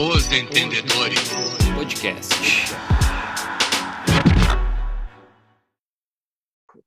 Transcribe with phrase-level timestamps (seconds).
[0.00, 1.28] Os Entendedores
[1.74, 2.34] Podcast.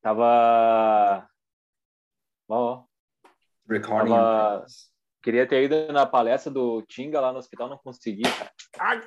[0.02, 1.28] Tava.
[2.50, 2.84] Ó,
[3.70, 4.10] Recording.
[4.12, 4.66] Tava-
[5.22, 9.04] queria ter ido na palestra do Tinga lá no hospital, não consegui, cara.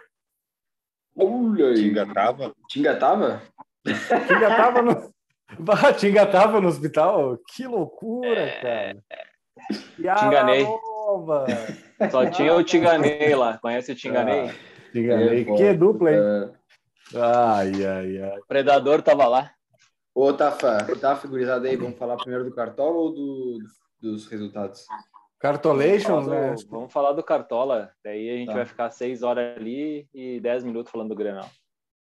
[1.18, 1.74] Olha aí.
[1.74, 2.54] Tinga tava?
[2.68, 3.42] Tinga tava?
[3.84, 5.14] Tinga tava no.
[5.58, 7.36] Bah, Tinga tava no hospital?
[7.48, 8.60] Que loucura, É.
[8.60, 9.02] cara.
[10.18, 10.64] Te enganei.
[10.64, 11.46] Nova.
[12.10, 13.58] Só tinha o Tinganei lá.
[13.58, 14.50] Conhece o Tinganei?
[14.94, 15.42] Enganei.
[15.42, 15.56] É, pô.
[15.56, 16.18] que dupla, hein?
[16.18, 17.18] É.
[17.18, 18.38] Ai, ai, ai.
[18.38, 19.50] O Predador tava lá.
[20.14, 23.58] Ô, Tafa, tá figurizado aí, vamos falar primeiro do Cartola ou do,
[24.00, 24.86] dos resultados?
[25.38, 26.36] Cartolations, Vamos né?
[26.40, 27.92] falar do- Vamos falar do Cartola.
[28.02, 28.54] Daí a gente Tá.
[28.54, 31.48] vai ficar seis horas ali e dez minutos falando do Grenal.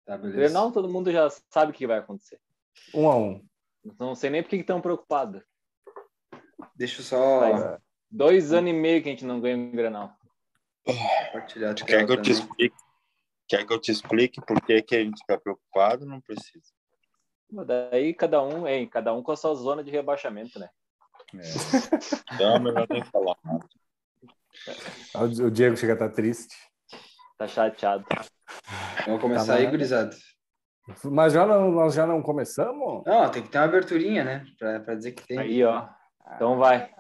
[0.06, 0.36] Tá, beleza.
[0.38, 2.40] Grenal, todo mundo já sabe o que vai acontecer.
[2.96, 3.44] Um a um.
[4.00, 5.42] Não sei nem por que estão preocupados.
[6.76, 7.62] Deixa eu só Faz
[8.12, 10.14] dois anos e meio que a gente não ganha um Grenal.
[10.86, 12.42] compartilhar a Tu tela quer que eu te também.
[12.46, 12.76] explique?
[13.48, 16.06] Quer que eu te explique por que, que a gente fica preocupado?
[16.06, 16.64] Não precisa.
[17.52, 20.70] Mas Daí cada um, hein, cada um com a sua zona de rebaixamento, né?
[21.36, 22.36] É.
[22.36, 23.66] Então, é melhor nem falar nada.
[25.16, 26.56] Ah, O o Diego chega a estar triste.
[27.38, 28.06] Tá chateado.
[29.06, 29.72] Vamos começar Tá aí, bom.
[29.72, 30.16] gurizada.
[31.06, 33.04] Mas já não, nós já não começamos?
[33.06, 34.46] Não, tem que ter uma aberturinha, né?
[34.58, 35.38] Pra, pra dizer que tem.
[35.40, 35.88] Aí, ó.
[36.36, 36.94] Então vai.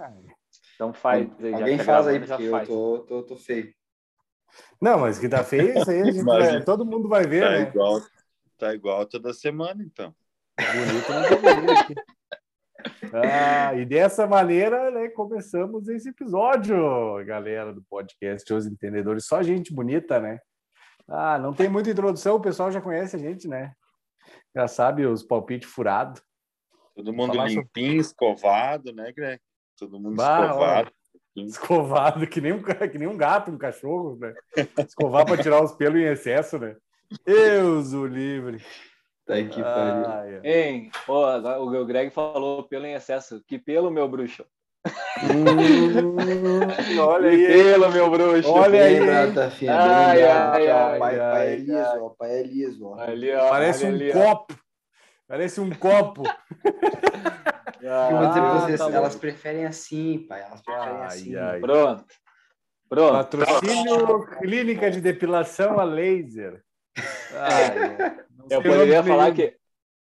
[0.82, 1.30] Então faz.
[1.40, 2.68] aí, Alguém faz aí, porque eu faz.
[2.68, 3.72] tô, tô, tô feio.
[4.82, 7.62] Não, mas que tá feio, isso aí a gente todo mundo vai ver, Tá né?
[7.62, 8.02] igual,
[8.58, 10.12] tá igual toda semana, então.
[10.60, 11.94] Bonito
[13.14, 13.22] não.
[13.22, 16.76] Ah, e dessa maneira, né, começamos esse episódio,
[17.28, 19.28] galera do podcast Os Entendedores.
[19.28, 20.40] Só gente bonita, né?
[21.08, 23.74] Ah, não tem muita introdução, o pessoal já conhece a gente, né?
[24.56, 26.24] Já sabe os palpites furados.
[26.96, 29.40] Todo mundo Falar sobre- limpinho, escovado, né, Greg?
[29.82, 30.92] Todo mundo Bah, escovado.
[31.36, 34.32] Escovado, que nem um, que nem um gato, um cachorro, né?
[34.78, 36.76] Escovar para tirar os pelos em excesso, né?
[37.26, 38.64] Deus o livre.
[39.26, 40.06] Tá aí que pariu.
[40.06, 40.42] Ai, ai.
[40.44, 40.92] Hein?
[41.08, 43.44] O Greg falou pelo em excesso.
[43.48, 44.46] Que pelo, meu bruxo?
[45.24, 46.16] Hum,
[47.02, 48.52] olha aí, pelo, meu bruxo?
[48.52, 49.00] Olha aí,
[49.68, 52.10] Ai, ai, ai, pai, pai é liso, ó.
[52.10, 53.00] Pai é liso, ó.
[53.00, 53.50] Ali, ó.
[53.50, 54.46] Parece olha um ali, ó.
[55.32, 56.24] Parece um copo.
[56.28, 56.34] Ah,
[58.12, 58.96] Eu vou dizer pra Ah, vocês, tá bom.
[58.98, 60.42] elas preferem assim, pai.
[60.42, 61.36] Elas preferem Ai, assim.
[61.38, 61.60] ai.
[61.62, 62.06] Pronto.
[62.90, 63.14] Pronto.
[63.14, 66.62] Patrocínio Clínica de Depilação a Laser.
[67.34, 67.98] Ai,
[68.36, 69.56] não Eu poderia falar que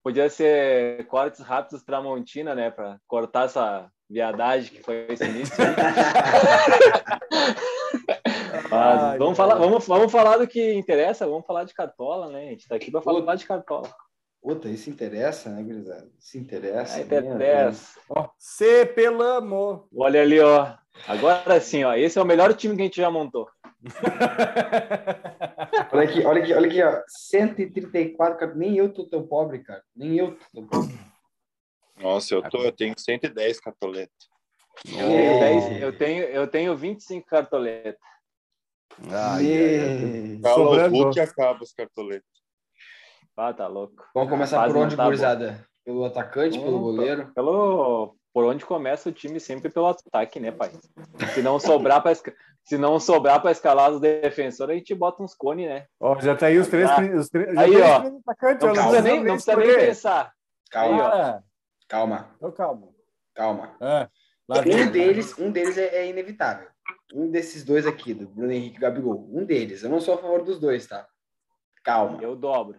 [0.03, 2.71] podia ser cortes rápidos Tramontina, né?
[2.71, 5.55] Pra cortar essa viadagem que foi esse início.
[8.71, 12.47] Mas Ai, vamos, falar, vamos, vamos falar do que interessa, vamos falar de cartola, né?
[12.47, 13.87] A gente tá aqui pra falar de cartola.
[14.41, 16.09] Puta, isso interessa, né, gurizada?
[16.17, 16.95] Isso interessa.
[16.95, 17.99] Aí, interessa.
[18.09, 19.87] Ó, Se pelamo.
[19.93, 20.75] Olha ali, ó.
[21.07, 21.93] Agora sim, ó.
[21.93, 23.49] Esse é o melhor time que a gente já montou.
[25.91, 27.01] Olha aqui, olha aqui, olha aqui, ó.
[27.07, 28.53] 134, cara.
[28.53, 29.83] Nem eu tô tão pobre, cara.
[29.95, 30.99] Nem eu tô tão pobre.
[31.97, 34.29] Nossa, eu, tô, eu tenho 110 cartoletas.
[34.85, 35.39] Eu tenho.
[35.39, 37.99] 10 eu tenho, eu tenho 25 cartoletas.
[39.09, 40.39] Ai, ai, ai.
[40.41, 42.38] Fala o acaba os cartoletas.
[43.39, 44.05] Ah, tá louco.
[44.13, 45.07] Vamos começar por onde, tá bom.
[45.07, 45.65] gurizada?
[45.85, 47.31] Pelo atacante, pelo Vamos, goleiro?
[47.33, 50.71] Pelo, por onde começa o time sempre pelo ataque, né, pai?
[51.33, 55.33] Se não sobrar para se não sobrar para escalar os defensores, a gente bota uns
[55.33, 55.85] cone, né?
[56.01, 56.89] Ó, já tá aí os três.
[56.89, 56.99] Ah.
[57.15, 57.99] Os três Aí, os ó.
[58.01, 60.33] três atacantes, Não precisa nem, não precisa nem pensar.
[60.69, 61.43] Calma, Ah,
[61.87, 62.51] calma, então
[63.33, 63.77] calma.
[63.79, 64.09] Ah,
[64.61, 64.83] vem.
[64.83, 66.67] Um deles, um deles é, é inevitável.
[67.13, 69.29] Um desses dois aqui, do Bruno Henrique e Gabigol.
[69.31, 69.81] Um deles.
[69.81, 71.07] Eu não sou a favor dos dois, tá?
[71.85, 72.21] Calma.
[72.21, 72.77] Eu dobro.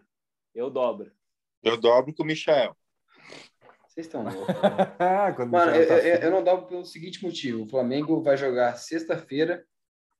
[0.55, 1.11] Eu dobro.
[1.63, 2.77] Eu dobro com o Michael.
[3.87, 4.55] Vocês estão loucos.
[5.51, 6.25] Mano, o eu, Michel tá eu, afim.
[6.25, 7.65] eu não dobro pelo seguinte motivo.
[7.65, 9.65] O Flamengo vai jogar sexta-feira,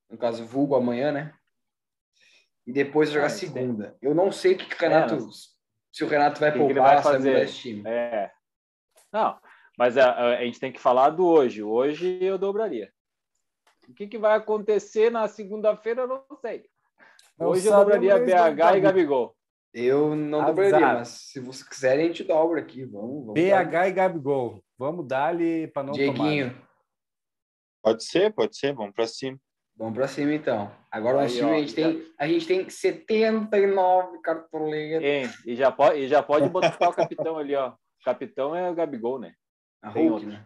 [0.09, 1.33] no caso, vulgo amanhã, né?
[2.65, 3.97] E depois vai jogar Ah, segunda.
[4.01, 5.15] Eu não sei o que, que o Renato.
[5.15, 5.19] É,
[5.91, 7.41] se o Renato vai O que que ele poupar, vai fazer?
[7.43, 7.83] esse time.
[7.85, 8.31] É.
[9.11, 9.39] Não,
[9.77, 11.63] mas a, a- a gente tem que falar do hoje.
[11.63, 12.91] Hoje eu dobraria.
[13.89, 16.69] O que, que vai acontecer na segunda-feira, eu não sei.
[17.39, 18.19] Hoje eu sabemos dobraria
[18.53, 19.35] BH e Gabigol.
[19.73, 20.47] Eu não Azar.
[20.53, 22.83] dobraria, mas se vocês quiserem, a gente dobra aqui.
[22.85, 23.33] Vamos, vamos.
[23.33, 24.63] dar- BH e Gabigol.
[24.77, 26.55] Vamos dar-lhe para não Dieguinho,
[27.83, 29.39] Pode ser, pode ser, vamos pra cima.
[29.75, 30.71] vamos pra cima então.
[30.91, 35.03] Agora Aí, time, ó, a gente tem, a gente tem 79 cartoletas.
[35.03, 35.29] Hein?
[35.45, 37.69] E já pode, e já pode botar o capitão ali, ó.
[37.69, 39.33] O capitão é o Gabigol, né?
[39.81, 40.29] A Tem Hulk, outro.
[40.39, 40.45] né?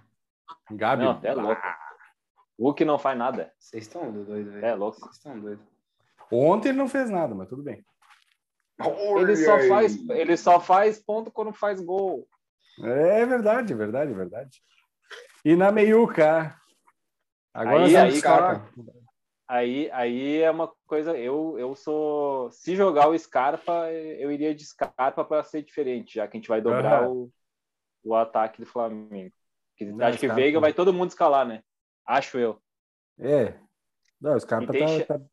[0.71, 1.03] Gabi.
[1.03, 1.61] Não, até louco.
[2.57, 3.51] O Hulk não faz nada.
[3.57, 4.65] Vocês estão doidos, velho.
[4.65, 4.99] É louco.
[4.99, 5.65] Vocês estão doidos.
[6.31, 7.83] Ontem ele não fez nada, mas tudo bem.
[9.19, 12.27] Ele só faz, ele só faz ponto quando faz gol.
[12.83, 14.61] É verdade, verdade, verdade.
[15.45, 16.59] E na meiuca.
[17.53, 18.67] Agora Aí- aí, cara.
[19.47, 21.15] Aí, aí é uma coisa.
[21.17, 22.51] Eu, eu sou.
[22.51, 26.49] Se jogar o Scarpa, eu iria de Scarpa para ser diferente, já que a gente
[26.49, 27.09] vai dobrar Aham.
[27.11, 27.31] o,
[28.03, 29.31] o ataque do Flamengo.
[29.77, 30.41] Que, Não, acho que Scarpa.
[30.41, 31.61] Veiga vai todo mundo escalar, né?
[32.05, 32.59] Acho eu.
[33.19, 33.53] É.
[34.19, 35.25] Não, E tem tá, tá-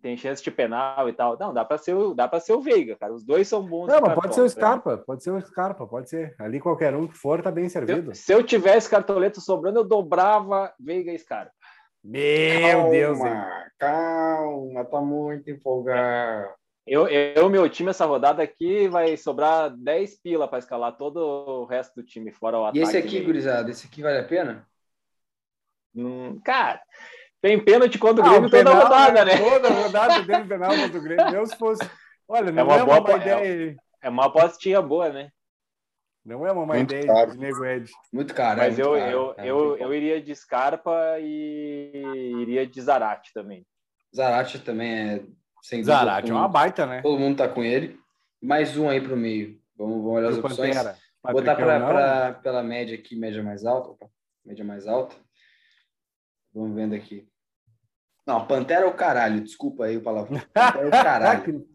[0.00, 1.38] Tem chance de penal e tal.
[1.38, 3.12] Não, dá para ser, o- dá para ser o Veiga, cara.
[3.12, 3.86] Os dois são bons.
[3.86, 4.48] Não, mas pode ser o mim.
[4.50, 6.34] Scarpa, pode ser o Scarpa, pode ser.
[6.38, 8.10] Ali qualquer um que for tá bem Se servido.
[8.10, 11.52] eu, se eu tivesse cartoleta sobrando, eu dobrava Veiga e Scarpa.
[12.02, 13.24] Meu Deus, hein?
[13.24, 16.50] Calma, calma, tá muito empolgado.
[16.86, 21.64] Eu, eu, meu time, essa rodada aqui, vai sobrar 10 pila para escalar todo o
[21.64, 22.78] resto do time, fora o ataque.
[22.78, 24.68] E esse aqui, gurizada, esse aqui vale a pena?
[25.94, 26.82] Hum, cara,
[27.44, 29.36] tem pênalti contra o Ah, Grêmio o toda penal, rodada, né?
[29.36, 31.34] Toda rodada tem penal contra o Grêmio.
[31.34, 31.90] Eu se fosse.
[32.26, 33.76] Olha, não é uma uma, boa má pa- ideia.
[34.02, 35.30] É uma apostinha boa, né?
[36.24, 37.32] Não é uma má Muito ideia caro.
[37.32, 37.90] de nego Ed.
[38.10, 38.58] Muito caro.
[38.60, 43.30] Mas é eu, caro, eu, cara, eu, eu iria de Scarpa e iria de Zarate
[43.34, 43.66] também.
[44.16, 45.22] Zarate também é
[45.62, 47.02] sem dúvida, Zarate é uma baita, né?
[47.02, 47.98] Todo mundo tá com ele.
[48.42, 49.60] Mais um aí pro meio.
[49.76, 50.74] Vamos, vamos olhar as opções.
[50.76, 50.96] Pantera.
[51.30, 53.90] Botar pra, pra- pela média aqui, média mais alta.
[53.90, 54.06] Opa,
[54.46, 55.14] média mais alta.
[56.54, 57.26] Vamos vendo aqui.
[58.26, 59.42] Não, Pantera é o caralho.
[59.42, 60.40] Desculpa aí o palavrão.
[60.54, 61.68] Pantera é o caralho.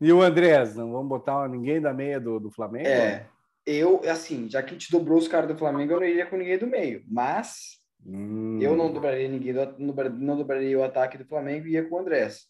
[0.00, 2.88] E o Andrés, não vamos botar ninguém da meia do, do Flamengo?
[2.88, 3.26] É,
[3.64, 6.36] eu, assim, já que a gente dobrou os caras do Flamengo, eu não iria com
[6.36, 7.02] ninguém do meio.
[7.08, 8.58] Mas Hum.
[8.60, 11.88] eu não dobraria ninguém, do, não dobra- não dobraria o ataque do Flamengo e ia
[11.88, 12.46] com o Andrés.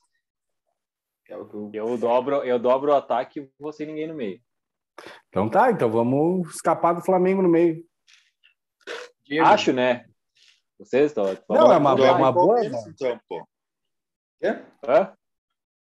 [1.29, 1.71] É o que eu...
[1.73, 4.41] Eu dobro, eu dobro o ataque e vou sem ninguém no meio.
[5.29, 7.85] Então tá, então vamos escapar do Flamengo no meio.
[9.25, 10.07] Diego, Acho, né?
[10.85, 11.25] Vocês estão.
[11.49, 13.47] Não, é uma- é uma boa, então, pô.
[14.41, 14.49] quê?
[14.87, 15.13] Hã?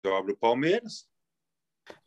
[0.03, 1.07] Dobra o Palmeiras.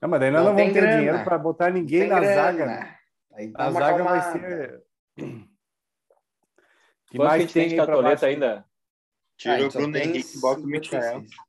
[0.00, 0.96] Não, mas daí nós Não não, vamos ter grana.
[0.96, 2.34] dinheiro para botar ninguém na grana.
[2.34, 2.66] zaga.
[2.66, 2.98] né?
[3.32, 4.84] Aí A zaga vai ser.
[5.16, 8.24] Que Quanto que a mais gente tem tem de baixo?
[8.26, 8.64] ainda?
[9.36, 11.22] Tira Ah, o Bruno Henrique e bota o 56.
[11.22, 11.48] Michael.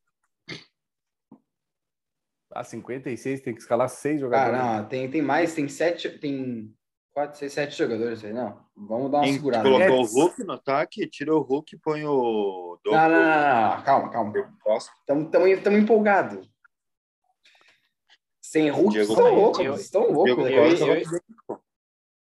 [2.51, 4.57] Ah, 56, tem que escalar seis Ah, jogadores.
[4.59, 6.75] não, tem, tem mais, tem sete, tem
[7.13, 8.59] quatro, seis, sete jogadores aí, não.
[8.75, 9.63] Vamos dar uma Quem segurada.
[9.63, 9.99] colocou É.
[9.99, 14.09] o Hulk no ataque, tira o Hulk e põe o Não, não, não, não, calma,
[14.09, 14.33] calma.
[15.07, 16.49] Estamos empolgados.
[18.41, 20.43] Sem Hulk, Diego estão loucos, Eu- estão loucos.
[20.45, 20.51] Né?
[20.57, 20.85] eu- Costa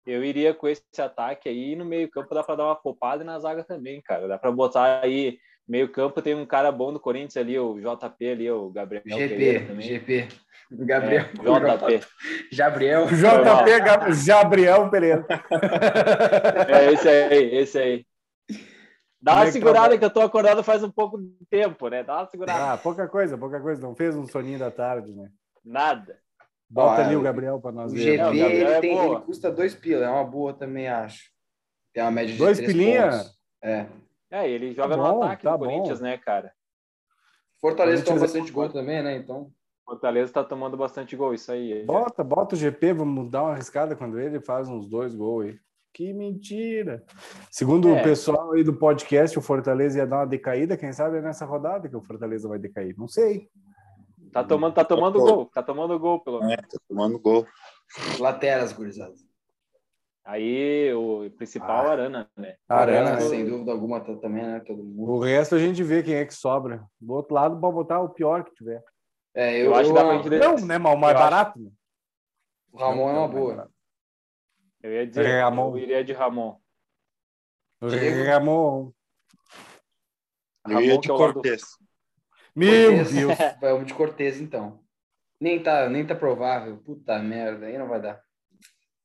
[0.06, 3.40] eu- iria com esse ataque aí no meio-campo dá para dar uma poupada e na
[3.40, 4.28] zaga também, cara.
[4.28, 5.40] Dá para botar aí.
[5.68, 9.88] Meio-campo tem um cara bom do Corinthians ali, o JP ali, o Gabriel GP, também.
[9.88, 10.28] GP.
[10.72, 11.22] Gabriel.
[11.24, 12.08] É, JP.
[12.56, 13.06] Gabriel.
[13.08, 15.26] JP Gab- Gabriel Pereira.
[16.68, 18.06] É esse aí, esse aí.
[19.22, 22.04] Dá uma é segurada que eu tô acordado faz um pouco de tempo, né?
[22.04, 22.74] Dá uma segurada.
[22.74, 23.82] Ah, pouca coisa, pouca coisa.
[23.82, 25.30] Não fez um soninho da tarde, né?
[25.64, 26.18] Nada.
[26.70, 28.02] Bota ali o Gabriel para nós O ver.
[28.02, 30.88] GP, Não, o Gabriel ele, é tem, ele custa dois pila, é uma boa também,
[30.90, 31.30] acho.
[31.94, 33.12] Tem uma média de Dois três pilinha?
[33.12, 33.40] pontos.
[33.64, 33.86] É.
[34.34, 35.66] É, ele joga bom, no ataque tá do bom.
[35.66, 36.52] Corinthians, né, cara?
[37.62, 39.16] Fortaleza toma é bastante gol também, né?
[39.16, 39.52] Então,
[39.86, 41.86] Fortaleza tá tomando bastante gol, isso aí.
[41.86, 45.60] Bota, bota o GP, vamos dar uma arriscada quando ele faz uns dois gols aí.
[45.94, 47.06] Que mentira!
[47.52, 48.02] Segundo É.
[48.02, 51.46] o pessoal aí do podcast, o Fortaleza ia dar uma decaída, quem sabe é nessa
[51.46, 52.96] rodada que o Fortaleza vai decair.
[52.98, 53.48] Não sei.
[54.32, 55.26] Tá tomando, tá tomando Pô.
[55.26, 56.54] gol, tá tomando gol, pelo menos.
[56.56, 57.46] É, tá tomando gol.
[58.20, 59.14] lateras, gurizada.
[60.26, 61.92] Aí o principal Ah.
[61.92, 62.56] Arana, né?
[62.70, 63.22] Arana, Arana, né?
[63.30, 64.60] sem dúvida alguma, tá também, né?
[64.62, 65.12] Todo mundo.
[65.12, 66.86] O resto a gente vê quem é que sobra.
[67.00, 68.82] Do outro lado, pode botar o pior que tiver.
[69.36, 70.30] É, Eu, eu, acho que dá pra eu- gente
[70.62, 70.78] Não, né?
[70.78, 71.60] Mas o mais Eu acho- barato.
[71.60, 71.72] né?
[72.72, 73.56] O Ramon é uma boa.
[73.56, 73.74] barato.
[74.82, 75.72] Eu ia dizer, Ramon.
[75.72, 76.58] eu iria de Ramon.
[77.82, 78.92] Ramon.
[80.68, 81.62] Eu ia de é Cortez.
[82.56, 83.12] Meu Cortez.
[83.14, 83.38] Deus.
[83.62, 84.80] Vamos de Cortez, então.
[85.40, 86.78] Nem tá, nem tá provável.
[86.78, 88.22] Puta merda, aí não vai dar.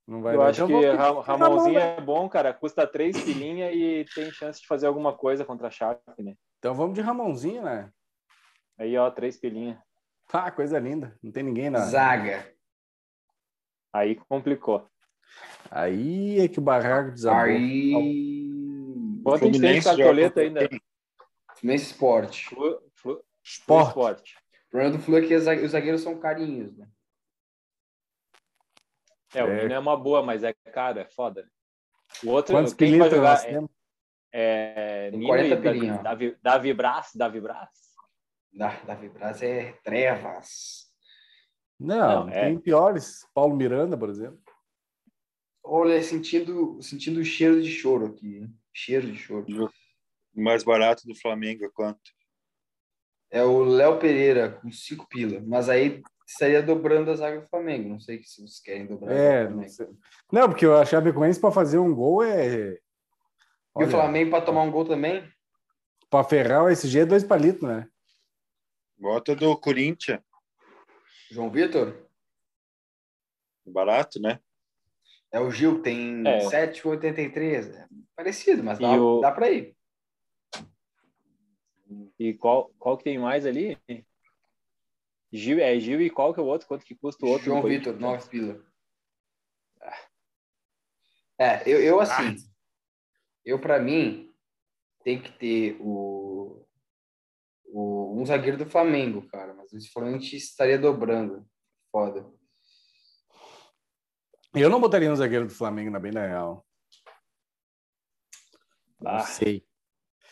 [0.08, 2.54] Não vai Eu acho que vamos- Ra- Ramonzinho Ramon, é bom, cara.
[2.54, 6.34] Custa três pilinha e tem chance de fazer alguma coisa contra a Chape, né?
[6.58, 7.90] Então vamos de Ramonzinho, né?
[8.78, 9.82] Aí, ó, três pilinha.
[10.32, 11.14] Ah, coisa linda.
[11.22, 11.80] Não tem ninguém na.
[11.80, 12.50] Zaga.
[13.92, 14.86] Aí complicou.
[15.70, 17.40] Aí é que o barraco desabou.
[17.42, 17.92] Aí.
[19.22, 20.80] Quanto a gente tem de Fluminense cartoleta joga ainda?
[21.56, 22.44] Fluminense Sport.
[22.46, 23.88] Flu, flu, Flu Sport.
[23.88, 24.30] Sport.
[24.30, 26.86] O problema do Flu é que os zagueiros são carinhos, né?
[29.34, 29.62] É, o É.
[29.62, 31.48] Nino é uma boa, mas é caro, é foda.
[32.24, 33.70] O outro, Quantos quem vai jogar temos?
[34.32, 36.02] é, Nino 40 e Davi.
[36.02, 37.68] Davi, Davi Braz, Davi Braz.
[38.52, 40.88] Da, Davi Braz é trevas.
[41.78, 42.46] Não, Não, é.
[42.46, 43.26] tem piores.
[43.34, 44.40] Paulo Miranda, por exemplo.
[45.62, 48.38] Olha, sentindo, sentindo o cheiro de choro aqui.
[48.38, 48.58] hein?
[48.72, 49.44] Cheiro de choro.
[50.34, 52.00] O mais barato do Flamengo é quanto?
[53.30, 55.40] É o Léo Pereira com 5 pila.
[55.46, 57.88] Mas aí estaria dobrando a zaga do Flamengo.
[57.88, 59.86] Não sei se vocês querem dobrar É, não, sei.
[60.30, 62.72] não, porque a Chapecoense para fazer um gol é.
[62.72, 62.80] E
[63.74, 65.26] o Olha, Flamengo para tomar um gol também?
[66.10, 67.88] Pra ferrar o SG é dois palitos, né?
[68.98, 70.20] Bota do Corinthians.
[71.30, 71.94] João Vitor?
[73.66, 74.40] Barato, né?
[75.30, 76.40] É o Gil, tem É.
[76.48, 77.68] 7,83.
[77.68, 79.76] É parecido, mas dá, o- dá pra ir.
[82.18, 83.78] E qual, qual que tem mais ali?
[85.32, 86.66] Gil, é Gil e qual que é o outro?
[86.66, 87.44] Quanto que custa o outro?
[87.46, 88.00] João Vitor, Corinthians?
[88.00, 88.68] 9 pila.
[91.38, 92.36] É, eu, eu assim,
[93.44, 94.34] eu pra mim,
[95.04, 96.66] tem que ter o,
[97.66, 101.48] o um zagueiro do Flamengo, cara, mas o Flamengo estaria dobrando.
[101.92, 102.26] Foda.
[104.54, 106.66] Eu não botaria no zagueiro do Flamengo na bem da real.
[109.00, 109.20] Não Ah.
[109.20, 109.64] sei.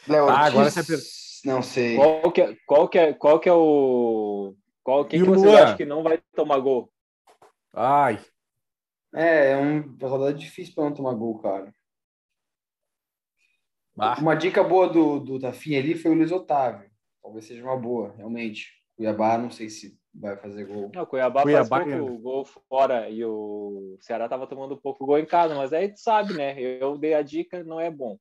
[0.08, 1.02] Léo Ah, agora você per-
[1.44, 1.96] Não sei.
[1.96, 4.56] Qual que é, qual que é, qual que é o...
[4.86, 5.62] Qual, quem que o vocês Luan?
[5.64, 6.88] acham que não vai tomar gol?
[7.74, 8.20] Ai,
[9.12, 11.74] É, é um- uma rodada difícil pra não tomar gol, cara.
[13.96, 14.16] bah.
[14.20, 16.88] Uma dica boa do, do Tafinha ali foi o Luiz Otávio.
[17.20, 18.74] Talvez seja uma boa, realmente.
[18.96, 20.92] Cuiabá, não sei se vai fazer gol.
[20.94, 25.18] Não, o Cuiabá, Cuiabá faz pouco gol fora e o Ceará tava tomando pouco gol
[25.18, 26.56] em casa, mas aí tu sabe, né?
[26.60, 28.16] Eu dei a dica, não é bom.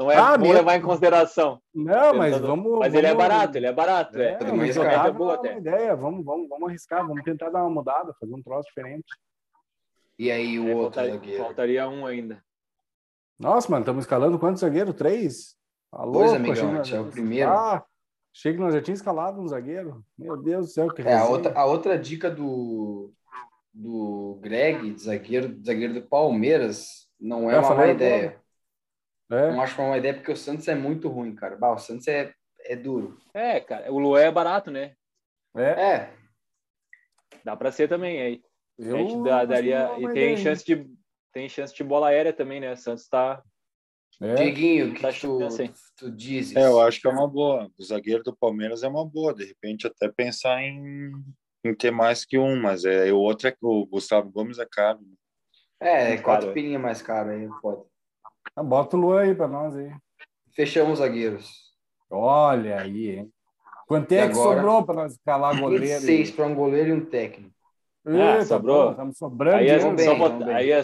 [0.00, 0.54] Não é Ah, bom mesmo?
[0.54, 1.60] levar em consideração.
[1.74, 2.78] Não, mas Tentando- vamos.
[2.78, 4.18] Mas ele é vamos- barato, ele é barato.
[4.18, 5.58] É, É, uma é boa até.
[5.58, 5.94] ideia.
[5.94, 9.04] Vamos, vamos, vamos arriscar, vamos tentar dar uma mudada, fazer um troço diferente.
[10.18, 11.44] E aí o É, outro faltaria, zagueiro?
[11.44, 12.42] faltaria um ainda.
[13.38, 14.94] Nossa, mano, estamos escalando quantos zagueiros?
[14.94, 15.54] Três?
[15.92, 17.50] Alô, Dois, pô, amigão, nós é o primeiro.
[17.50, 17.84] Ah,
[18.34, 20.02] achei que nós já tínhamos escalado um zagueiro.
[20.18, 23.12] Meu Deus do céu, que É, a outra, a outra dica do,
[23.74, 28.39] do Greg, de zagueiro, zagueiro do Palmeiras, não é Eu uma má falei ideia.
[29.30, 31.56] É, Não acho uma ideia porque o Santos é muito ruim, cara.
[31.56, 33.16] Bah, o Santos é, é duro.
[33.32, 34.94] É, cara, o Luan é barato, né?
[35.56, 35.62] é.
[35.62, 36.14] É,
[37.44, 38.20] Dá pra ser também.
[38.20, 38.42] Aí
[38.78, 39.92] Eu a gente dá- daria.
[39.98, 40.36] E tem ideia.
[40.36, 40.86] chance de.
[41.32, 42.74] Tem chance de bola aérea também, né?
[42.76, 43.42] Santos tá.
[44.20, 44.34] É.
[44.34, 45.38] Dieguinho, o que Tá tu,
[45.96, 46.54] tu dizes?
[46.56, 47.70] É, eu acho que é uma boa.
[47.78, 49.32] O zagueiro do Palmeiras é uma boa.
[49.32, 51.12] De repente, até pensar em,
[51.64, 54.66] em ter mais que um, mas é, o outro é que o Gustavo Gomes é
[54.70, 55.00] caro.
[55.80, 56.52] É, é Cara, quatro é.
[56.52, 57.82] pilinhas mais caro aí, pode.
[58.56, 59.92] Ah, Bota o Luan aí pra nós aí.
[60.52, 61.52] Fechamos os zagueiros.
[62.10, 63.32] Olha aí, hein?
[63.86, 64.56] Quanto E é que agora?
[64.56, 65.84] sobrou para nós escalar goleiro?
[65.84, 67.54] 26 para um goleiro e um técnico.
[68.06, 68.90] Eita, sobrou.
[68.90, 69.56] Estamos sobrando.
[69.58, 70.54] Aí é, bem, só, vamos botar, bem.
[70.54, 70.82] aí é,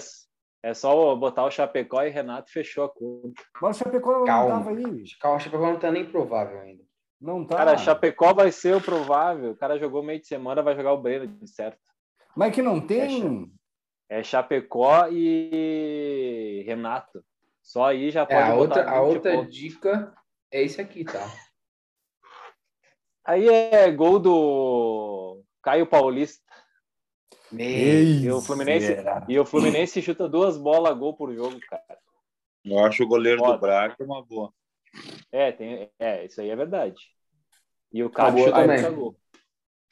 [0.63, 3.43] é só botar o Chapecó e Renato e fechou a conta.
[3.61, 4.55] Mas o Chapecó não Calma.
[4.59, 5.05] tava aí.
[5.21, 6.85] Calma, o Chapecó não tá nem provável ainda.
[7.21, 7.57] Não tá.
[7.57, 9.53] Cara, Chapecó vai ser o provável.
[9.53, 11.79] O cara jogou meio de semana, vai jogar o Breno, de certo.
[12.37, 13.51] Mas que não tem.
[14.09, 17.25] É Chapecó e Renato.
[17.67, 19.55] Só aí já É, pode a botar outra, a 20 outra pontos.
[19.55, 20.15] dica
[20.53, 21.27] é esse aqui, tá?
[23.25, 26.45] Aí é gol do Caio Paulista.
[27.53, 28.97] E o Fluminense,
[29.29, 31.99] e o Fluminense chuta duas bolas gol por jogo, cara.
[32.65, 33.55] Eu acho o goleiro Foda.
[33.55, 34.53] do Braga uma boa.
[35.33, 37.01] É, tem, é, isso aí é verdade.
[37.93, 38.95] E o boa chuta também.
[38.95, 39.17] gol.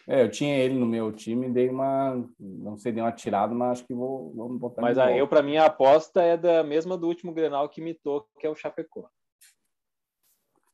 [0.07, 2.23] É, eu tinha ele no meu time, dei uma.
[2.39, 5.19] Não sei, dei uma tirada, mas acho que vou vamos botar Mas de a, volta.
[5.19, 8.51] eu, pra mim, a aposta é da mesma do último Grenal que imitou, que é
[8.51, 9.09] o Chapecó.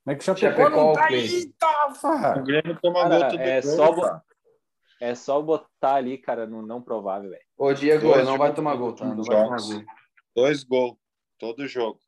[0.05, 2.41] Mas é que o Chapecó, Chapecó, não tá aí, Tafa!
[2.41, 4.21] O Grêmio toma Cara, gol todo é só bo-.
[5.01, 7.43] É só botar ali, cara, no não provável, velho.
[7.57, 9.05] Ô, Diego, Dois não vai tomar gol, tá?
[9.07, 9.85] Não dois vai tomar gol.
[10.35, 10.97] Dois gols.
[11.39, 12.01] Todo jogo.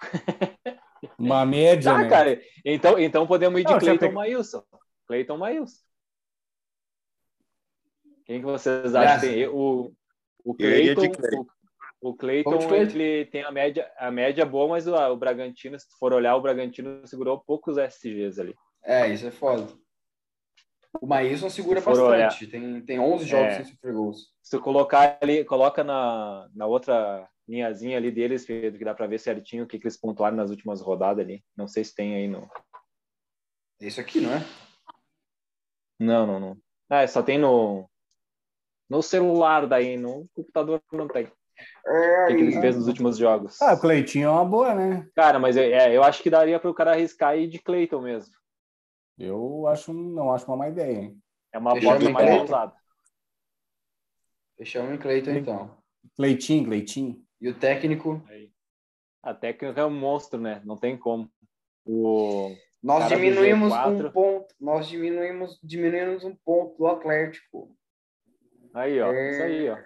[1.18, 2.08] Uma média, Tá, né?
[2.08, 2.42] cara.
[2.64, 4.62] Então, então podemos ir de Não, Cleiton Chape- Maílson.
[5.06, 5.82] Cleiton Maílson.
[8.24, 9.20] Quem que vocês acham?
[9.20, 9.46] Tem?
[9.48, 9.92] O,
[10.44, 11.02] o Cleiton,
[12.00, 12.98] o, Cleiton, Cleiton.
[12.98, 16.40] ele tem a média, a média boa, mas o, o Bragantino, se for olhar, o
[16.40, 18.54] Bragantino segurou poucos SGs ali.
[18.82, 19.66] É, isso é foda.
[21.00, 22.46] O Maílson segura Se bastante.
[22.46, 23.56] Tem, tem 11 jogos É.
[23.56, 24.32] sem sofrer gols.
[24.42, 29.18] Se colocar ali, coloca na, na outra linhazinha ali deles, Pedro, que dá pra ver
[29.18, 31.44] certinho o que, que eles pontuaram nas últimas rodadas ali.
[31.56, 32.48] Não sei se tem aí no.
[33.80, 34.40] É isso aqui, não é?
[35.98, 36.58] Não, não, não.
[36.88, 37.88] Ah, só tem no.
[38.88, 41.24] No celular daí, no computador não tem.
[41.86, 43.60] O que, que eles fez nos últimos jogos.
[43.62, 45.08] Ah, o Cleitinho é uma boa, né?
[45.14, 48.00] Cara, mas é, é, eu acho que daria para o cara arriscar ir de Cleiton
[48.00, 48.34] mesmo.
[49.18, 51.18] Eu acho, não acho uma má ideia, hein?
[51.52, 52.74] É uma em mais ousada.
[54.56, 55.78] Fechamos em Cleiton, então.
[56.16, 57.24] Cleitinho, Cleitinho.
[57.40, 58.22] E o técnico,
[59.22, 60.60] A técnica é um monstro, né?
[60.64, 61.30] Não tem como.
[61.84, 62.54] O...
[62.84, 64.06] nós Cara diminuímos G4.
[64.08, 64.54] um ponto.
[64.60, 67.74] Nós diminuímos, diminuímos um ponto do Atlético.
[68.74, 69.10] Aí, ó.
[69.10, 69.30] É.
[69.30, 69.76] Isso aí, ó.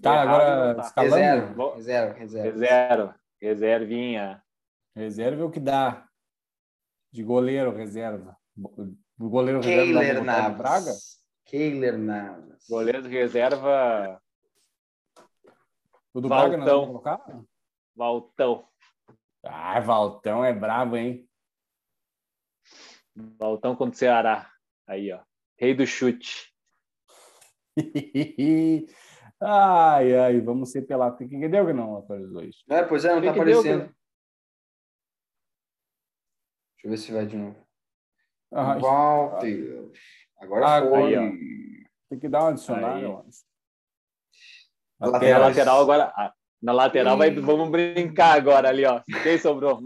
[0.00, 0.82] Tá, Errado agora tá.
[0.82, 1.14] escalando.
[1.16, 2.50] Reserva, reserva, reserva.
[2.50, 3.20] Reserva.
[3.42, 4.42] Reservinha.
[4.94, 6.06] Reserva é o que dá.
[7.10, 8.36] De goleiro, reserva.
[9.18, 10.80] O goleiro reserva Keiler botar de Braga?
[10.86, 11.16] Navas.
[11.44, 12.66] Keiler Navas.
[12.68, 14.22] Goleiro de reserva,
[16.14, 16.86] O do Braga não Valtão.
[16.86, 17.42] colocar?
[17.96, 18.68] Valtão.
[19.44, 21.25] Ah, Valtão é brabo, hein?
[23.38, 24.50] Valtão contra o Ceará.
[24.86, 25.20] Aí, ó.
[25.58, 26.52] Rei do chute.
[29.40, 31.18] ai, ai, vamos ser pelados.
[31.18, 32.62] Que, que deu que não atualizou isso?
[32.68, 33.84] É, pois é, não tá deu, aparecendo.
[36.74, 37.56] Deixa eu ver se vai de novo.
[38.52, 39.90] Ah, Walter.
[40.38, 41.16] Agora Ah, foi.
[41.16, 43.24] aí, tem que dar uma adicionada.
[45.00, 45.08] Na
[45.38, 46.12] lateral agora.
[46.16, 46.32] ah,
[46.62, 49.02] Na lateral vai, vamos brincar agora ali, ó.
[49.22, 49.80] Quem sobrou?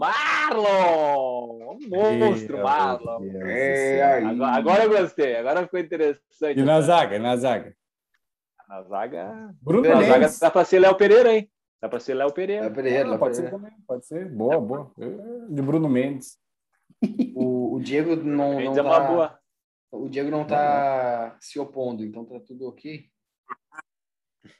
[0.51, 1.77] Marlon!
[1.91, 3.19] Um monstro, Meu Marlon.
[3.21, 4.23] Deus É.
[4.23, 6.59] Agora, agora eu gostei, agora ficou interessante.
[6.59, 7.75] E na zaga, e na zaga?
[8.67, 9.55] Na zaga.
[9.61, 10.39] Bruno Na zaga Mendes.
[10.39, 11.51] dá pra ser Léo Pereira, hein?
[11.81, 12.65] Dá pra ser Léo Pereira.
[12.65, 13.63] É Pereira, Ah, lá pode ser Pereira.
[13.63, 14.29] também, pode ser.
[14.29, 14.91] Boa, boa.
[14.99, 15.05] É,
[15.53, 16.37] De Bruno Mendes.
[17.35, 19.07] O, o Diego não, não Mendes é uma tá.
[19.07, 19.39] boa.
[19.91, 23.05] O Diego não tá se opondo, então tá tudo ok.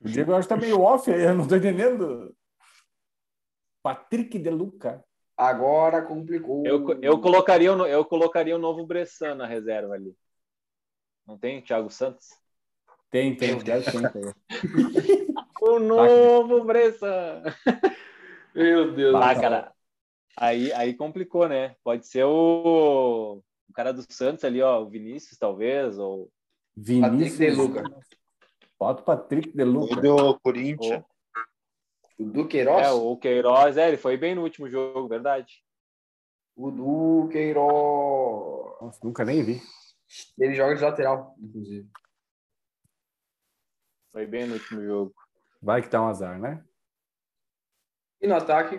[0.03, 2.35] O Diego eu acho que tá meio off aí, eu não tô entendendo.
[3.83, 5.03] Patrick De Luca.
[5.41, 6.63] Agora complicou.
[6.67, 10.15] Eu, eu, colocaria, o- eu colocaria o novo Bressan na reserva ali.
[11.25, 11.63] Não tem?
[11.63, 12.27] Thiago Santos?
[13.09, 13.73] Tem, tem, tem.
[15.59, 17.43] O novo Bressan!
[18.53, 19.15] Meu Deus.
[19.15, 19.73] Ah, cara.
[20.37, 21.75] Aí, aí complicou, né?
[21.83, 26.29] Pode ser o, o cara do Santos ali, ó, o Vinícius, talvez, ou
[26.75, 27.37] Vinícius.
[27.37, 27.83] De Luca.
[28.79, 30.01] Bota o Patrick De Luca.
[30.01, 31.03] do Corinthians.
[32.21, 32.85] O Duqueiroz?
[32.87, 35.63] é, o Queiroz, é, ele foi bem no último jogo, verdade.
[36.55, 37.61] O Duqueiroz.
[38.81, 39.59] Nossa, nunca nem vi.
[40.37, 41.89] Ele joga de lateral, inclusive.
[44.11, 45.13] Foi bem no último jogo.
[45.61, 46.63] Vai que tá um azar, né?
[48.21, 48.77] E no ataque,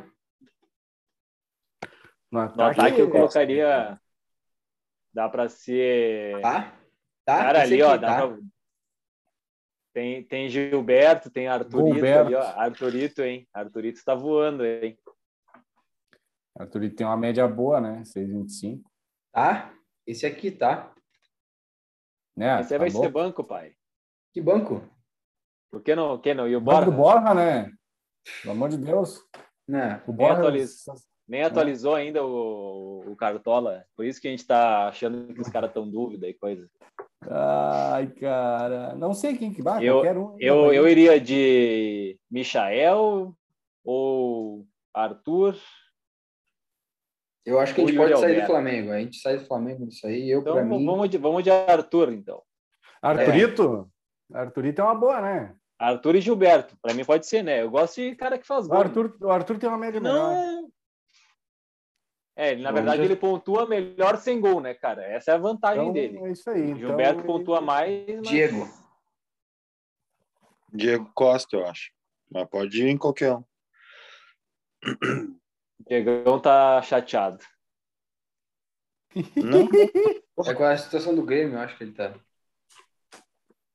[2.31, 4.01] No No ataque, ataque eu colocaria.
[5.13, 6.41] Dá pra ser.
[6.41, 6.79] tá?
[7.25, 7.39] Tá?
[7.39, 8.29] Cara, ali, ó, aqui, dá tá?
[8.29, 8.39] pra-
[9.93, 12.27] tem, tem Gilberto, tem Arthurito Gilberto.
[12.27, 12.43] ali, ó.
[12.43, 13.49] Arthurito, hein?
[13.53, 14.99] Arthurito tá voando, hein?
[16.59, 18.03] Arthur tem uma média boa, né?
[18.03, 18.83] 6,25.
[19.33, 19.73] Tá?
[20.07, 20.93] Esse aqui, tá?
[22.37, 22.61] Né?
[22.61, 23.01] Esse aí tá vai bom?
[23.03, 23.75] ser banco, pai.
[24.33, 24.83] Que banco?
[25.71, 26.19] Por que não?
[26.21, 26.47] Que não?
[26.49, 26.85] E o Borja?
[26.85, 27.73] do Borja, né?
[28.43, 29.23] Pelo amor de Deus.
[29.67, 30.03] Né?
[30.07, 30.39] O Borja.
[30.39, 30.95] atualiza.
[31.33, 33.87] Nem atualizou ainda o, o Cartola.
[33.97, 36.69] Por isso que a gente tá achando que os caras estão dúvida e coisa.
[37.23, 38.95] Ai, cara.
[38.97, 39.83] Não sei quem que vai.
[39.83, 40.37] Eu- qualquer um.
[40.39, 43.35] Eu, eu iria de Michael
[43.83, 45.57] ou Arthur.
[47.47, 48.47] Eu acho que a O gente pode sair do.
[48.47, 48.93] Flamengo.
[48.93, 50.31] A gente sai do Flamengo disso aí.
[50.31, 52.43] Eu, Então mim, vamos, de, vamos de Arthur, então.
[53.01, 53.91] Arthurito?
[54.35, 55.57] Arthurito é uma boa, né?
[55.79, 56.77] Arthur e Gilberto.
[56.83, 57.63] Pra mim pode ser, né?
[57.63, 58.79] Eu gosto de cara que faz O gol.
[58.79, 60.37] Arthur, o Arthur tem uma média melhor.
[62.35, 65.03] É, ele, na Então, verdade, já- ele pontua melhor sem gol, né, cara?
[65.05, 66.19] Essa é a vantagem Então, dele.
[66.19, 66.61] é isso aí.
[66.63, 68.07] O Então, Gilberto ele- pontua mais.
[68.07, 68.23] Mas...
[68.29, 68.69] Diego.
[70.73, 71.93] Diego Costa, eu acho.
[72.31, 73.45] Mas pode ir em qualquer um.
[74.85, 77.45] O Diegão tá chateado.
[79.37, 79.69] Não,
[80.47, 82.15] É com a situação do Grêmio, eu acho que ele tá.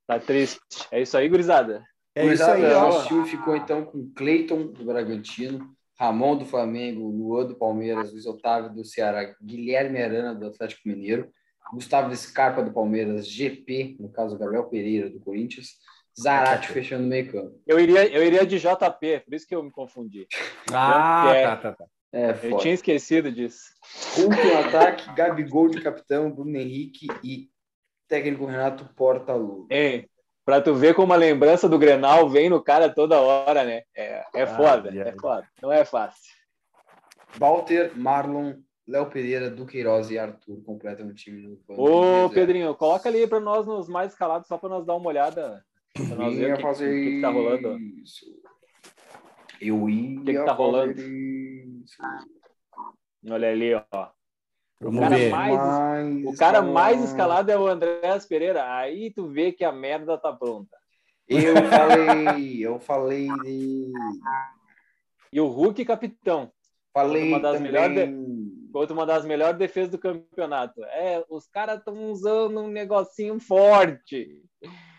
[0.08, 0.60] Tá triste.
[0.90, 1.86] É isso aí, gurizada.
[2.16, 2.82] É isso Gurizada, aí, ó.
[2.88, 8.26] Nosso time ficou então com Cleiton do Bragantino, Ramon do Flamengo, Luan do Palmeiras, Luiz
[8.26, 11.30] Otávio do Ceará, Guilherme Arana do Atlético Mineiro,
[11.74, 15.72] Gustavo Scarpa do Palmeiras, GP, no caso Gabriel Pereira do Corinthians,
[16.20, 17.60] Zarate fechando o meio campo.
[17.68, 20.28] Eu iria, eu iria de JP, por isso que eu me confundi.
[20.72, 21.44] Ah, É.
[21.44, 21.86] tá, tá, tá.
[22.12, 22.62] É, Eu foda.
[22.62, 23.66] tinha esquecido disso.
[24.16, 27.50] Hulk no ataque, Gabigol de capitão, Bruno Henrique e
[28.08, 29.76] técnico Renato Portaluppi.
[29.76, 30.10] Hein?
[30.48, 33.82] Pra tu ver como a lembrança do Grenal vem no cara toda hora, né?
[33.94, 35.46] É, é Ah, foda, é foda.
[35.62, 36.34] Não é fácil.
[37.38, 38.54] Walter, Marlon,
[38.88, 41.82] Léo Pereira, Duqueiroz e Arthur completam o time no banco.
[42.26, 42.30] Ô.
[42.30, 45.66] Pedrinho, coloca ali pra nós nos mais escalados, só pra nós dar uma olhada.
[45.94, 47.78] Pra nós ver ia o que, fazer o que que tá rolando.
[47.78, 48.26] isso.
[49.60, 50.94] Eu ia que que tá rolando?
[51.02, 51.98] isso.
[53.30, 53.84] Olha ali, ó.
[54.80, 55.30] Vamos cara ver.
[55.32, 57.50] mais- Mais O cara mais escalado.
[57.50, 58.76] escalado é o Andrés Pereira.
[58.76, 60.78] Aí tu vê que a merda tá pronta.
[61.28, 63.92] Eu falei, eu falei de...
[65.34, 66.52] E o Hulk, capitão.
[66.94, 67.72] Falei Uma das também...
[67.72, 68.28] melhores
[68.72, 70.84] Contra uma das melhores defesas do campeonato.
[70.86, 74.44] É, os caras estão usando um negocinho forte.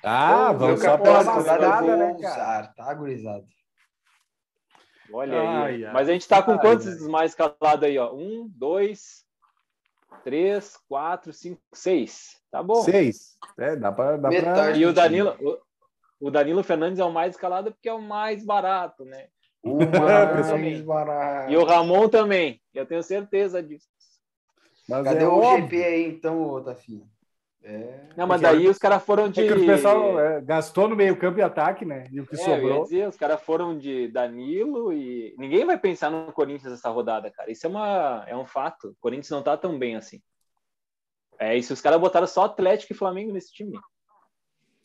[0.03, 2.33] Ah, Meu vamos só pela rodada eu mascada, vou né, cara?
[2.33, 3.47] usar, tá, gurizada?
[5.13, 5.85] Olha Ai, aí.
[5.87, 5.93] ai.
[5.93, 8.13] Mas a gente tá com Ai, quantos mais escalados aí, ó?
[8.13, 9.25] Um, dois,
[10.25, 12.37] três, quatro, cinco, seis.
[12.51, 12.83] Tá bom.
[12.83, 13.37] Seis.
[13.59, 14.17] É, dá pra.
[14.17, 14.71] Dá pra...
[14.77, 18.45] E o Danilo, o, o Danilo Fernandes é o mais escalado porque é o mais
[18.45, 19.29] barato, né?
[19.63, 20.83] Uma também.
[20.83, 21.53] barato.
[21.53, 22.61] E o Ramon também.
[22.73, 23.89] Eu tenho certeza disso.
[24.89, 25.65] Mas Cadê é o óbvio.
[25.65, 27.07] GP aí, então, Tafinha?
[27.69, 28.01] É...
[28.17, 29.47] Não, mas daí os caras foram de.
[29.47, 32.07] É o pessoal é, gastou no meio-campo e ataque, né?
[32.11, 32.85] E o que é, sobrou.
[32.85, 35.35] Dizer, os caras foram de Danilo e.
[35.37, 37.51] Ninguém vai pensar no Corinthians essa rodada, cara.
[37.51, 38.25] Isso é, uma...
[38.27, 38.89] é um fato.
[38.89, 40.23] O Corinthians não tá tão bem assim.
[41.39, 43.79] É, e se os caras botaram só Atlético e Flamengo nesse time.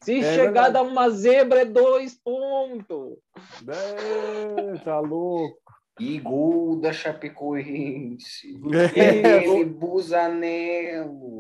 [0.01, 3.17] Se é chegar a dar uma zebra, é dois pontos.
[3.65, 5.57] É, tá louco.
[5.97, 8.59] E gol da Chapecoense.
[8.93, 11.37] É, Ele, Busanello.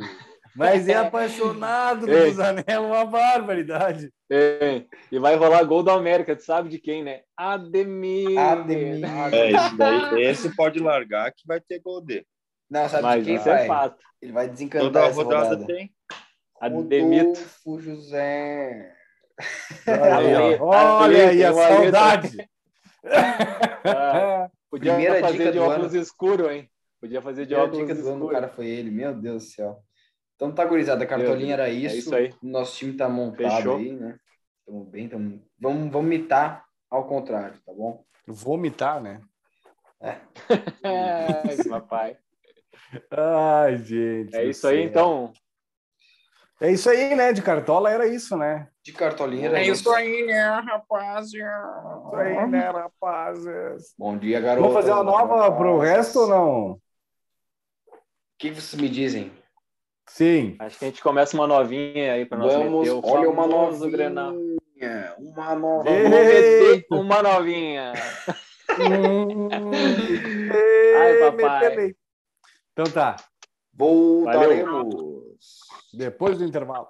[0.55, 4.11] Mas é apaixonado no Busanello, uma barbaridade.
[4.31, 4.83] É.
[5.11, 7.21] E vai rolar gol da América, tu sabe de quem, né?
[7.37, 8.37] Ademir.
[8.37, 9.03] Ademir.
[9.31, 12.25] É, esse, daí, esse pode largar que vai ter gol dele.
[12.69, 13.63] Não, sabe Mas de quem é vai?
[13.63, 14.03] É fato.
[14.21, 15.49] Ele vai desencantar Toda essa rodada.
[15.49, 15.65] rodada.
[15.65, 15.91] tem.
[16.59, 17.39] Ademito.
[17.79, 18.93] José.
[19.87, 22.49] Aí, Olha aí a saudade.
[23.85, 26.69] Ah, podia Primeira fazer de óculos escuro, hein?
[27.01, 28.15] Podia fazer de óculos dica do escuro.
[28.15, 28.89] ano, cara, foi ele.
[28.89, 29.83] Meu Deus do céu.
[30.35, 31.03] Então tá, gurizada.
[31.03, 31.95] A cartolinha era isso.
[31.95, 32.33] É isso aí.
[32.41, 33.77] Nosso time tá montado Fechou.
[33.77, 34.17] aí, né?
[34.59, 35.43] Estamos bem, tamo...
[35.59, 38.03] Vamos vomitar ao contrário, tá bom?
[38.25, 39.21] Vomitar, né?
[39.99, 40.17] É.
[40.83, 42.17] é papai.
[43.11, 44.35] Ai, gente.
[44.35, 45.33] É isso aí, então.
[46.61, 47.33] É isso aí, né?
[47.33, 48.69] De cartola era isso, né?
[48.83, 49.91] De cartolinha era é isso.
[49.91, 51.33] aí, né, rapazes?
[51.33, 53.93] Isso aí, né, rapazes?
[53.97, 54.61] Bom dia, garoto.
[54.61, 55.57] Vamos fazer uma nova rapazes.
[55.57, 56.71] pro resto ou não?
[56.71, 56.79] O
[58.37, 59.31] que vocês me dizem?
[60.07, 60.55] Sim.
[60.59, 63.47] Acho que a gente começa uma novinha aí para nós Vamos, meter o olha uma
[63.47, 63.91] novinha.
[63.91, 64.33] Grenal.
[65.17, 65.83] Uma nova.
[65.83, 67.93] Vamos meter uma novinha.
[70.99, 71.95] Ai, papai.
[72.73, 73.15] Então tá.
[73.73, 74.93] Voltaremos.
[74.93, 75.37] Valeu.
[75.93, 76.87] Depois do intervalo.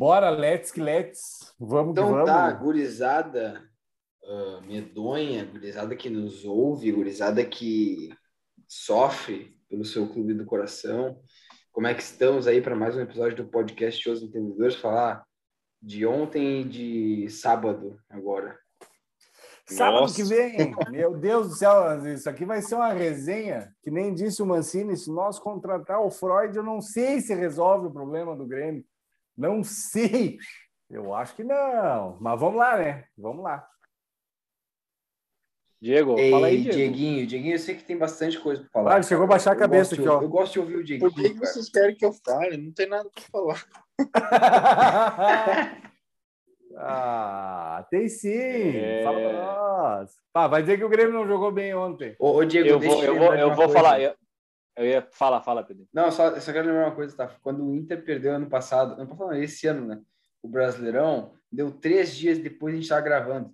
[0.00, 1.54] Bora, let's que let's.
[1.60, 2.24] Vamos então, que vamos.
[2.24, 3.62] tá, gurizada
[4.22, 8.08] uh, medonha, gurizada que nos ouve, gurizada que
[8.66, 11.20] sofre pelo seu clube do coração.
[11.70, 14.74] Como é que estamos aí para mais um episódio do podcast Os Entendedores?
[14.74, 15.22] Falar
[15.82, 18.58] de ontem e de sábado agora.
[19.66, 20.16] Sábado Nossa.
[20.16, 24.42] que vem, meu Deus do céu, isso aqui vai ser uma resenha, que nem disse
[24.42, 28.46] o Mancini, se nós contratar o Freud, eu não sei se resolve o problema do
[28.46, 28.82] Grêmio.
[29.40, 30.38] Não sei.
[30.90, 32.18] Eu acho que não.
[32.20, 33.04] Mas vamos lá, né?
[33.16, 33.66] Vamos lá.
[35.80, 36.76] Diego, Ei, fala aí, Diego.
[36.76, 37.26] Dieguinho.
[37.26, 38.96] Dieguinho, eu sei que tem bastante coisa para falar.
[38.96, 40.20] Ah, chegou a baixar a cabeça aqui, ó.
[40.20, 41.10] Eu gosto de ouvir o Dieguinho.
[41.10, 42.58] Por que, que vocês querem que eu fale?
[42.58, 43.66] Não tem nada para falar.
[46.82, 48.30] Ah, tem sim.
[48.32, 49.02] É...
[49.02, 50.10] Fala pra nós.
[50.32, 52.16] Ah, vai dizer que o Grêmio não jogou bem ontem.
[52.18, 54.00] Ô, ô Diego, eu vou, eu vou, eu vou falar.
[54.00, 54.14] Eu,
[54.80, 55.86] eu ia falar, fala, Pedro.
[55.92, 57.28] Não, só, só quero lembrar uma coisa, tá?
[57.42, 60.00] Quando o Inter perdeu ano passado, ano passado, esse ano, né?
[60.42, 63.52] O Brasileirão, deu três dias depois a gente tava gravando.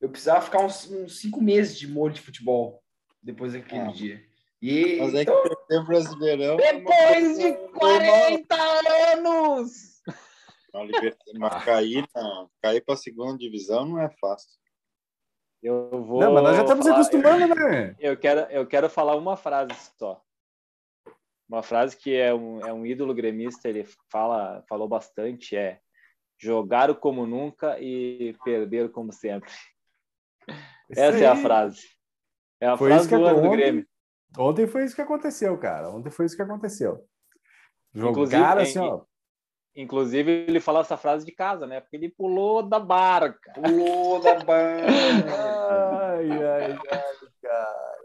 [0.00, 2.82] Eu precisava ficar uns, uns cinco meses de molho de futebol
[3.22, 3.92] depois daquele ah.
[3.92, 4.24] dia.
[4.60, 6.60] E, Mas é que perder o Brasileirão.
[6.60, 8.54] É depois de 40
[9.12, 9.98] anos!
[11.38, 12.06] Mas cair,
[12.62, 14.50] cair para a segunda divisão não é fácil.
[15.62, 16.20] Eu vou.
[16.20, 17.96] Não, mas nós já estamos falar, acostumando, né?
[17.98, 20.22] Eu quero, eu quero falar uma frase só.
[21.48, 25.80] Uma frase que é um, é um ídolo gremista, ele fala, falou bastante, é
[26.38, 29.50] jogar como nunca e perder como sempre.
[30.90, 31.24] Isso Essa aí.
[31.24, 31.82] é a frase.
[32.60, 33.86] É a foi frase do ano ontem, do Grêmio.
[34.38, 35.90] Ontem foi isso que aconteceu, cara.
[35.90, 37.04] Ontem foi isso que aconteceu.
[37.94, 39.04] Jogaram assim, ó.
[39.74, 41.80] Inclusive, ele fala essa frase de casa, né?
[41.80, 43.52] Porque ele pulou da barca.
[43.52, 44.86] Pulou da barca.
[44.86, 46.78] ai, ai, ai,
[47.40, 47.98] cara.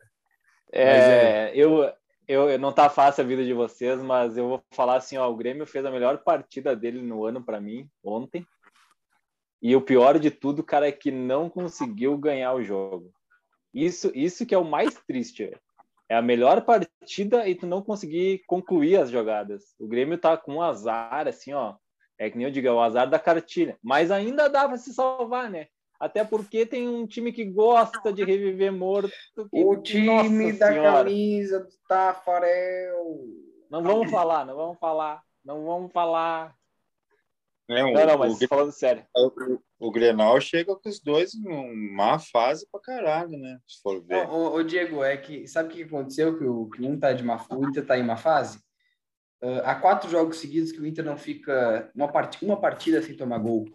[0.72, 1.92] É, é, eu,
[2.28, 5.36] eu, não tá fácil a vida de vocês, mas eu vou falar assim, ó, o
[5.36, 8.46] Grêmio fez a melhor partida dele no ano para mim, ontem.
[9.62, 13.12] E o pior de tudo, cara, é que não conseguiu ganhar o jogo.
[13.74, 15.63] Isso, isso que é o mais triste, velho
[16.14, 19.74] é a melhor partida e tu não conseguir concluir as jogadas.
[19.80, 21.76] O Grêmio tá com um azar, assim, ó.
[22.20, 23.78] É que nem eu digo, é o azar da cartilha.
[23.82, 25.68] Mas ainda dá para se salvar, né?
[26.00, 29.12] Até porque tem um time que gosta de reviver morto.
[29.50, 31.04] Que, o time da senhora.
[31.04, 33.20] camisa do Tafarel.
[33.72, 35.24] Não vamos falar, não vamos falar.
[35.44, 36.56] Não vamos falar.
[37.70, 39.06] É, um, não, não, mas o, falando sério.
[39.16, 43.58] O, o, Grenal chega com os dois em má fase pra caralho, né?
[43.66, 44.28] Se for ver.
[44.30, 46.38] Ô, ô, Diego, é que sabe o que aconteceu?
[46.38, 48.58] Que o, que um tá de má, o Inter tá em má fase?
[49.42, 53.16] Uh, há quatro jogos seguidos que o Inter não fica uma, part, uma partida sem
[53.16, 53.70] tomar gol.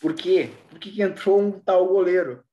[0.00, 0.50] Por quê?
[0.68, 2.44] Porque entrou um tal goleiro.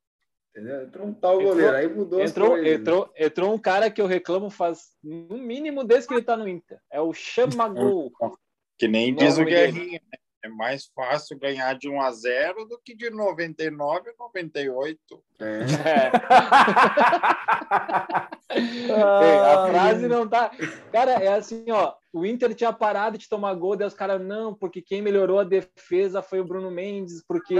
[0.51, 0.83] Entendeu?
[0.83, 1.75] Entrou um tal entrou, goleiro.
[1.75, 6.13] Aí mudou entrou, entrou, entrou um cara que eu reclamo faz no mínimo desde que
[6.13, 6.79] ele tá no Inter.
[6.91, 8.11] É o Chama Gol.
[8.79, 10.19] Que nem diz o Guerrinha, né?
[10.43, 14.97] É mais fácil ganhar de 1 a 0 do que de 99 a 98.
[15.39, 15.59] É.
[18.91, 19.39] é.
[19.39, 20.51] a frase não tá.
[20.91, 21.93] Cara, é assim, ó.
[22.13, 25.43] O Inter tinha parado de tomar gol, daí os caras, não, porque quem melhorou a
[25.43, 27.57] defesa foi o Bruno Mendes, porque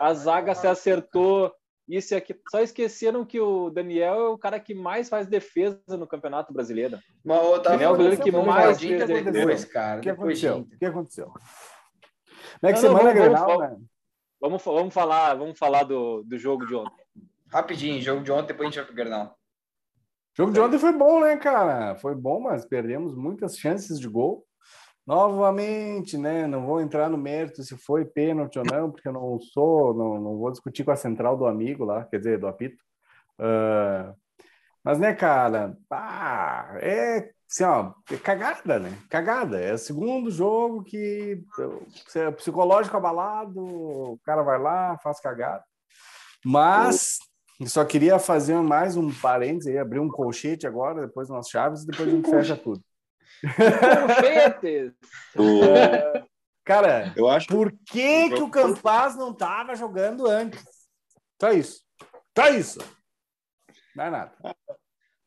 [0.00, 1.52] a zaga se acertou
[1.88, 2.36] isso e aqui.
[2.50, 6.98] Só esqueceram que o Daniel é o cara que mais faz defesa no Campeonato Brasileiro.
[7.24, 9.98] Mas o Daniel é o goleiro que mais fez depois, cara.
[9.98, 10.58] O que aconteceu?
[10.58, 11.32] O que aconteceu?
[12.60, 13.76] Como é que semana é vamos, né?
[14.40, 17.04] Vamos, vamos falar, vamos falar do, do jogo de ontem.
[17.48, 19.26] Rapidinho, jogo de ontem, depois a gente vai pro Grenal.
[19.26, 21.96] O jogo de ontem foi bom, né, cara?
[21.96, 24.46] Foi bom, mas perdemos muitas chances de gol.
[25.04, 26.46] Novamente, né?
[26.46, 30.20] Não vou entrar no mérito se foi pênalti ou não, porque eu não sou, não,
[30.20, 32.84] não vou discutir com a central do amigo lá, quer dizer, do apito.
[33.38, 34.14] Uh,
[34.84, 38.96] mas, né, cara, ah, é assim, ó, é cagada, né?
[39.08, 39.58] Cagada.
[39.58, 41.42] É o segundo jogo que
[42.06, 45.64] você é psicológico abalado, o cara vai lá, faz cagada.
[46.44, 47.18] Mas
[47.66, 51.86] só queria fazer mais um parênteses aí, abrir um colchete agora, depois umas chaves, e
[51.86, 52.82] depois a gente fecha tudo.
[53.56, 54.92] Colchetes!
[56.64, 60.64] cara, eu acho por que, que o Campaz não tava jogando antes?
[61.40, 61.82] Só isso.
[62.36, 62.78] Só isso.
[63.96, 64.32] Não é nada.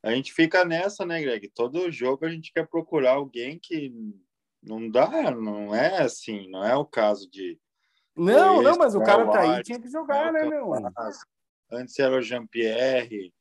[0.04, 1.48] A gente fica nessa, né, Greg?
[1.50, 3.94] Todo jogo a gente quer procurar alguém que
[4.62, 7.60] não dá, não é assim, não é o caso de.
[8.16, 10.72] Não, não, mas o cara tá aí, tinha que jogar, né, meu?
[11.72, 13.34] Antes era o Jean-Pierre.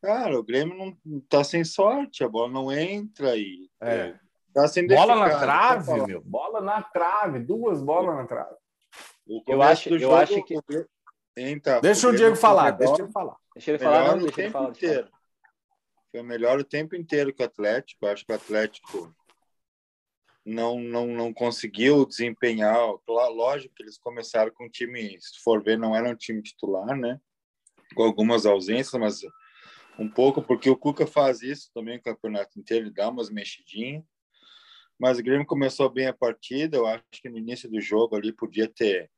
[0.00, 3.68] Cara, o Grêmio não tá sem sorte, a bola não entra aí.
[3.80, 4.18] É.
[4.54, 6.22] Tá sem bola na trave, meu.
[6.22, 8.56] Bola na trave, duas bolas na trave.
[9.46, 10.58] Eu acho, eu acho que.
[11.36, 13.36] Então, deixa o Diego falar, deixa ele falar.
[13.54, 14.72] Deixa ele falar, não, deixa ele falar.
[16.10, 18.06] Foi melhor o tempo inteiro que o Atlético.
[18.06, 19.14] Acho que o Atlético
[20.44, 22.76] não, não, não conseguiu desempenhar.
[23.06, 26.96] Lógico que eles começaram com um time, se for ver, não era um time titular,
[26.96, 27.20] né?
[27.94, 29.20] Com algumas ausências, mas
[29.98, 34.02] um pouco, porque o Cuca faz isso também o campeonato inteiro, ele dá umas mexidinhas.
[34.98, 36.76] Mas o Grêmio começou bem a partida.
[36.76, 39.10] Eu acho que no início do jogo ali podia ter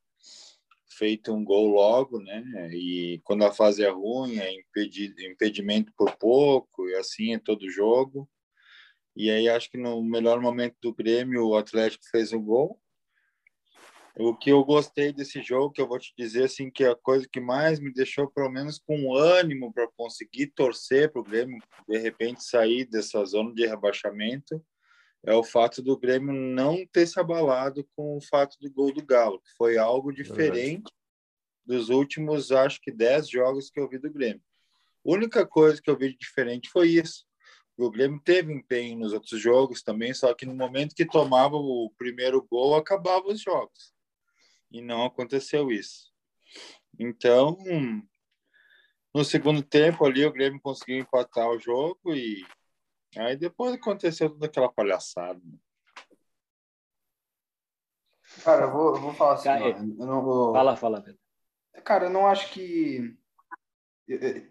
[0.97, 2.71] feito um gol logo, né?
[2.73, 7.71] E quando a fase é ruim, é impedido, impedimento por pouco, e assim é todo
[7.71, 8.29] jogo.
[9.17, 12.81] E aí acho que no melhor momento do Grêmio, o Atlético fez um gol.
[14.17, 17.27] O que eu gostei desse jogo, que eu vou te dizer assim, que a coisa
[17.31, 21.99] que mais me deixou pelo menos com ânimo para conseguir torcer para o Grêmio de
[21.99, 24.63] repente sair dessa zona de rebaixamento,
[25.25, 29.05] é o fato do Grêmio não ter se abalado com o fato do gol do
[29.05, 30.93] Galo, que foi algo diferente
[31.65, 34.43] dos últimos, acho que, dez jogos que eu vi do Grêmio.
[35.07, 37.25] A única coisa que eu vi diferente foi isso.
[37.77, 41.93] O Grêmio teve empenho nos outros jogos também, só que no momento que tomava o
[41.97, 43.93] primeiro gol, acabava os jogos.
[44.71, 46.13] E não aconteceu isso.
[46.99, 47.57] Então,
[49.15, 52.45] no segundo tempo ali, o Grêmio conseguiu empatar o jogo e
[53.17, 55.41] Aí depois aconteceu toda aquela palhaçada.
[58.43, 59.45] Cara, eu vou, eu vou falar assim.
[59.45, 60.53] Cara, eu não vou...
[60.53, 61.21] Fala, fala, Pedro.
[61.85, 63.17] Cara, eu não acho que.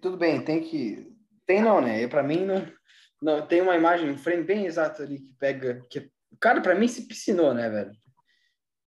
[0.02, 1.16] Tudo bem, tem que.
[1.46, 2.08] Tem não, né?
[2.08, 2.72] Para mim, não...
[3.22, 3.48] não.
[3.48, 5.82] Tem uma imagem, um frame bem exato ali que pega.
[5.90, 6.12] Que...
[6.32, 7.92] O cara, para mim, se piscinou, né, velho?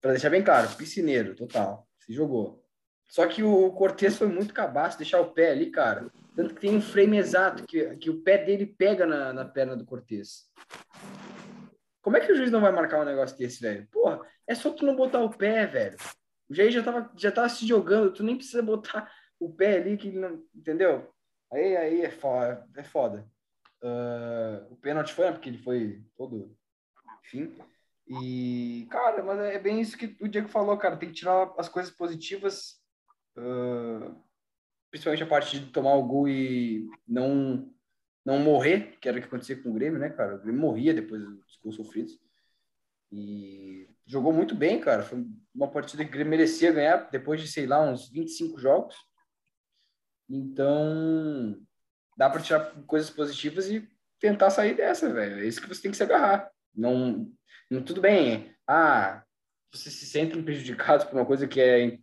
[0.00, 1.86] Para deixar bem claro, piscineiro, total.
[2.00, 2.59] Se jogou.
[3.10, 6.08] Só que o Cortez foi muito cabaço, deixar o pé ali, cara.
[6.36, 9.76] Tanto que tem um frame exato que, que o pé dele pega na, na perna
[9.76, 10.48] do Cortez.
[12.00, 13.86] Como é que o juiz não vai marcar um negócio desse, velho?
[13.90, 15.96] Porra, é só tu não botar o pé, velho.
[16.48, 19.96] O Jair já tava, já tava se jogando, tu nem precisa botar o pé ali,
[19.96, 21.12] que não, entendeu?
[21.52, 22.64] Aí, aí é foda.
[22.76, 23.26] É foda.
[23.82, 26.56] Uh, o pênalti foi, né, porque ele foi todo.
[27.24, 27.56] Enfim.
[28.06, 30.96] E, cara, mas é bem isso que o Diego falou, cara.
[30.96, 32.79] Tem que tirar as coisas positivas.
[33.36, 34.14] Uh,
[34.90, 37.70] principalmente a parte de tomar o gol e não
[38.24, 40.36] não morrer, que era o que acontecia com o Grêmio, né, cara?
[40.36, 42.18] O Grêmio morria depois dos gols sofridos.
[43.10, 45.02] E jogou muito bem, cara.
[45.02, 48.94] Foi uma partida que o Grêmio merecia ganhar depois de, sei lá, uns 25 jogos.
[50.28, 51.60] Então,
[52.16, 53.88] dá para tirar coisas positivas e
[54.20, 55.40] tentar sair dessa, velho.
[55.40, 56.50] É isso que você tem que se agarrar.
[56.74, 57.32] Não,
[57.70, 58.54] não tudo bem.
[58.66, 59.24] Ah,
[59.72, 61.98] você se sente prejudicado por uma coisa que é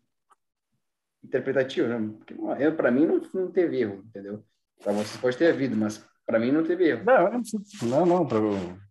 [1.23, 2.13] interpretativo, né?
[2.17, 4.43] Porque para mim não, não teve erro, entendeu?
[4.83, 7.03] Para você pode ter havido, mas para mim não teve erro.
[7.05, 7.31] Não,
[7.83, 8.27] não, não.
[8.27, 8.39] Pra...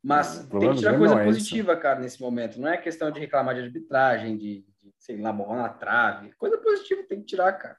[0.03, 2.61] Mas tem que tirar coisa é positiva, é cara, nesse momento.
[2.61, 6.33] Não é questão de reclamar de arbitragem, de, de sei lá, bola na trave.
[6.35, 7.77] Coisa positiva tem que tirar, cara.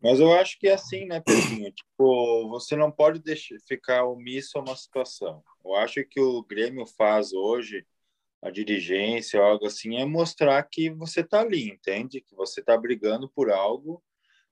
[0.00, 1.72] Mas eu acho que é assim, né, Pedrinho?
[1.72, 5.42] tipo, você não pode deixar ficar omisso a uma situação.
[5.64, 7.84] Eu acho que o Grêmio faz hoje
[8.42, 12.20] a dirigência, algo assim, é mostrar que você está ali, entende?
[12.20, 14.02] Que você está brigando por algo,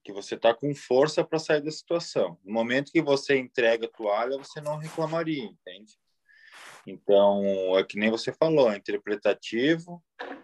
[0.05, 2.39] que você está com força para sair da situação.
[2.45, 5.93] No momento que você entrega a toalha, você não reclamaria, entende?
[6.87, 10.03] Então, é que nem você falou, é interpretativo,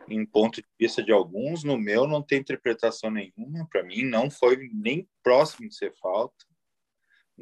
[0.08, 4.28] em ponto de vista de alguns, no meu não tem interpretação nenhuma, para mim não
[4.28, 6.51] foi nem próximo de ser falta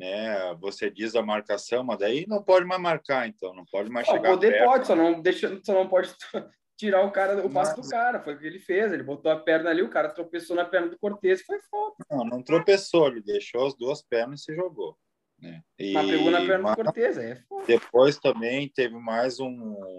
[0.00, 0.54] né?
[0.60, 4.30] Você diz a marcação, mas daí não pode mais marcar, então não pode mais chegar.
[4.30, 4.64] Poder perto.
[4.64, 6.08] pode, só não deixa, só não pode
[6.74, 8.18] tirar o cara, o passo do cara.
[8.18, 8.90] Foi o que ele fez.
[8.90, 12.02] Ele botou a perna ali, o cara tropeçou na perna do Cortez e foi falta.
[12.10, 14.96] Não, não tropeçou, ele deixou as duas pernas e se jogou.
[15.38, 15.60] Né?
[15.78, 17.66] E, mas pegou na perna do Cortez, é foda.
[17.66, 19.52] Depois também teve mais um,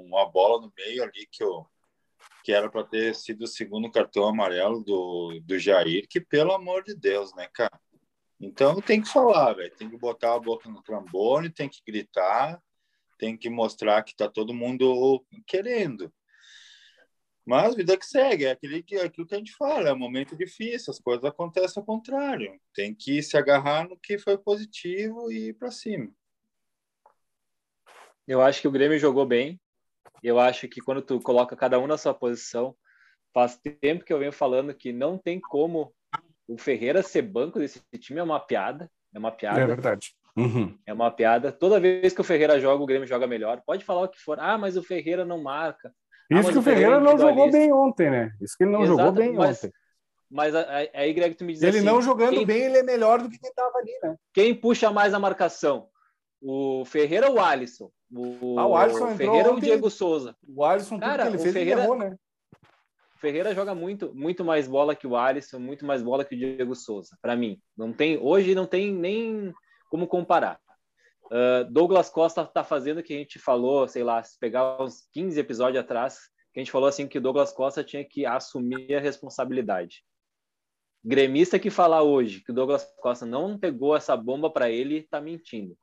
[0.07, 1.63] uma bola no meio ali que eu
[2.43, 6.83] que era para ter sido o segundo cartão amarelo do, do Jair, que pelo amor
[6.83, 7.79] de Deus, né, cara?
[8.41, 9.75] Então tem que falar, velho.
[9.75, 12.59] Tem que botar a boca no trombone, tem que gritar,
[13.17, 16.11] tem que mostrar que tá todo mundo querendo.
[17.45, 20.35] Mas vida que segue, é aquilo que, aquilo que a gente fala, é um momento
[20.35, 22.59] difícil, as coisas acontecem ao contrário.
[22.73, 26.11] Tem que se agarrar no que foi positivo e ir para cima.
[28.27, 29.59] Eu acho que o Grêmio jogou bem.
[30.23, 32.75] Eu acho que quando tu coloca cada um na sua posição,
[33.33, 35.93] faz tempo que eu venho falando que não tem como
[36.53, 38.89] o Ferreira ser banco desse time é uma piada.
[39.13, 39.61] É uma piada.
[39.61, 40.13] É verdade.
[40.35, 40.77] Uhum.
[40.85, 41.51] É uma piada.
[41.51, 43.61] Toda vez que o Ferreira joga, o Grêmio joga melhor.
[43.65, 44.37] Pode falar o que for.
[44.39, 45.93] Ah, mas o Ferreira não marca.
[46.31, 48.31] Ah, Isso que o Ferreira, Ferreira não jogou bem ontem, né?
[48.41, 49.73] Isso que ele não Exato, jogou bem mas, ontem.
[50.29, 50.55] Mas
[50.93, 53.29] aí, Greg, tu me diz Ele assim, não jogando quem, bem, ele é melhor do
[53.29, 54.15] que quem estava ali, né?
[54.33, 55.87] Quem puxa mais a marcação?
[56.41, 57.91] O Ferreira ou o Alisson?
[58.13, 60.35] O, ah, o Alisson o Ferreira ou o Diego Souza?
[60.47, 62.15] O Alisson, Cara, tudo que ele fez, Ferreira, ele errou, né?
[63.21, 66.75] Ferreira joga muito, muito mais bola que o Alisson, muito mais bola que o Diego
[66.75, 67.61] Souza, para mim.
[67.77, 69.53] Não tem, hoje não tem nem
[69.89, 70.59] como comparar.
[71.25, 75.07] Uh, Douglas Costa está fazendo o que a gente falou, sei lá, se pegar uns
[75.13, 76.17] 15 episódios atrás,
[76.51, 80.03] que a gente falou assim que o Douglas Costa tinha que assumir a responsabilidade.
[81.05, 85.21] Gremista que falar hoje que o Douglas Costa não pegou essa bomba para ele, tá
[85.21, 85.77] mentindo.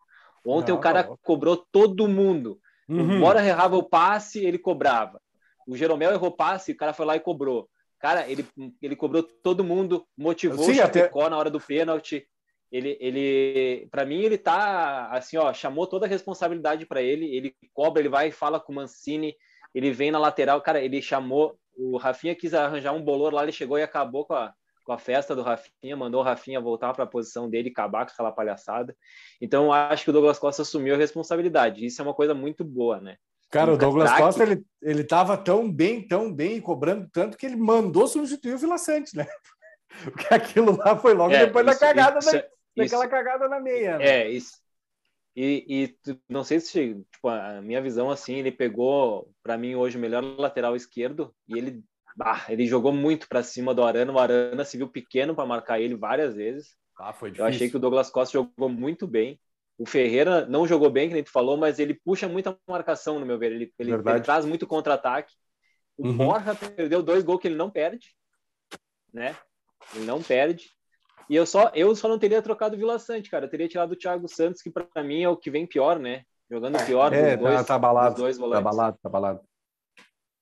[0.45, 1.17] Ontem não, o cara não.
[1.23, 2.61] cobrou todo mundo.
[2.89, 3.21] Uhum.
[3.21, 5.21] Bora errava o passe, ele cobrava.
[5.69, 7.69] O Jeromel errou passe, o cara foi lá e cobrou.
[8.01, 8.47] Cara, ele,
[8.81, 11.31] ele cobrou todo mundo, motivou Sim, o Chapecó até...
[11.31, 12.27] na hora do pênalti.
[12.73, 17.27] Ele, ele para mim, ele tá assim, ó, chamou toda a responsabilidade para ele.
[17.37, 19.37] Ele cobra, ele vai e fala com o Mancini,
[19.75, 21.59] ele vem na lateral, cara, ele chamou.
[21.77, 24.53] O Rafinha quis arranjar um bolor lá, ele chegou e acabou com a,
[24.85, 28.13] com a festa do Rafinha, mandou o Rafinha voltar para a posição dele, acabar com
[28.13, 28.97] aquela palhaçada.
[29.41, 31.85] Então, acho que o Douglas Costa assumiu a responsabilidade.
[31.85, 33.17] Isso é uma coisa muito boa, né?
[33.51, 37.57] Cara, o Douglas Costa, ele, ele tava tão bem, tão bem, cobrando tanto que ele
[37.57, 39.27] mandou substituir o Vila Santos, né?
[40.05, 43.49] Porque aquilo lá foi logo é, depois isso, da cagada, isso, da, isso, daquela cagada
[43.49, 43.97] na meia.
[43.97, 44.07] Né?
[44.07, 44.53] É, isso.
[45.35, 49.97] E, e não sei se, tipo, a minha visão, assim, ele pegou, para mim, hoje,
[49.97, 51.83] o melhor lateral esquerdo e ele,
[52.17, 54.13] bah, ele jogou muito para cima do Arana.
[54.13, 56.77] O Arana se viu pequeno para marcar ele várias vezes.
[56.99, 57.49] Ah, foi difícil.
[57.49, 59.41] Eu achei que o Douglas Costa jogou muito bem.
[59.79, 63.25] O Ferreira não jogou bem, que nem tu falou, mas ele puxa muita marcação, no
[63.25, 63.53] meu ver.
[63.53, 65.33] Ele, ele, ele traz muito contra-ataque.
[65.97, 66.17] O uhum.
[66.17, 68.15] Borja perdeu dois gols que ele não perde,
[69.13, 69.37] né?
[69.95, 70.71] Ele não perde.
[71.31, 73.47] E eu só, eu só não teria trocado o Vila Sante, cara.
[73.47, 76.25] Eu teria tirado o Thiago Santos, que para mim é o que vem pior, né?
[76.51, 78.65] Jogando é, pior é, dos dois, tá balado, dois volantes.
[78.65, 79.41] Tá balado, tá balado.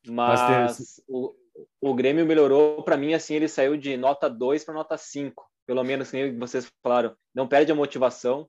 [0.07, 1.35] Mas, mas o,
[1.81, 5.45] o Grêmio melhorou, para mim, assim, ele saiu de nota 2 para nota 5.
[5.67, 7.17] Pelo menos, como vocês falaram.
[7.35, 8.49] Não perde a motivação,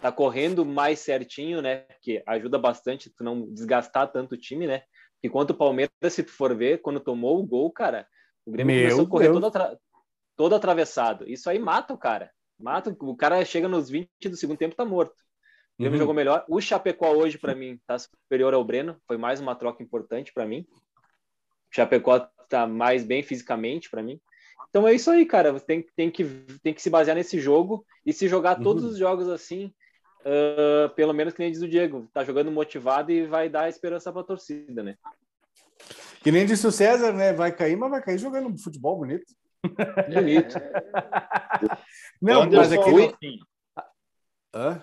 [0.00, 1.84] tá correndo mais certinho, né?
[2.00, 4.82] Que ajuda bastante tu não desgastar tanto o time, né?
[5.22, 8.06] Enquanto o Palmeiras, se tu for ver, quando tomou o gol, cara,
[8.44, 9.78] o Grêmio Meu começou a correr todo, atra...
[10.36, 11.28] todo atravessado.
[11.28, 12.30] Isso aí mata o cara.
[12.58, 15.14] Mata, o cara chega nos 20 do segundo tempo tá morto.
[15.78, 16.02] O Grêmio uhum.
[16.02, 16.44] jogou melhor.
[16.48, 19.00] O Chapecó hoje, para mim, tá superior ao Breno.
[19.06, 20.66] Foi mais uma troca importante para mim.
[20.70, 24.20] O Chapecó tá mais bem fisicamente para mim.
[24.68, 25.58] Então é isso aí, cara.
[25.58, 26.24] Tem, tem, que,
[26.62, 28.90] tem que se basear nesse jogo e se jogar todos uhum.
[28.90, 29.72] os jogos assim,
[30.24, 34.12] uh, pelo menos que nem diz o Diego, tá jogando motivado e vai dar esperança
[34.12, 34.96] para a torcida, né?
[36.22, 37.32] Que nem disse o César, né?
[37.32, 39.32] Vai cair, mas vai cair jogando futebol bonito.
[40.12, 40.54] Bonito.
[42.20, 43.40] Não, Anderson mas aquele...
[44.54, 44.82] Hã?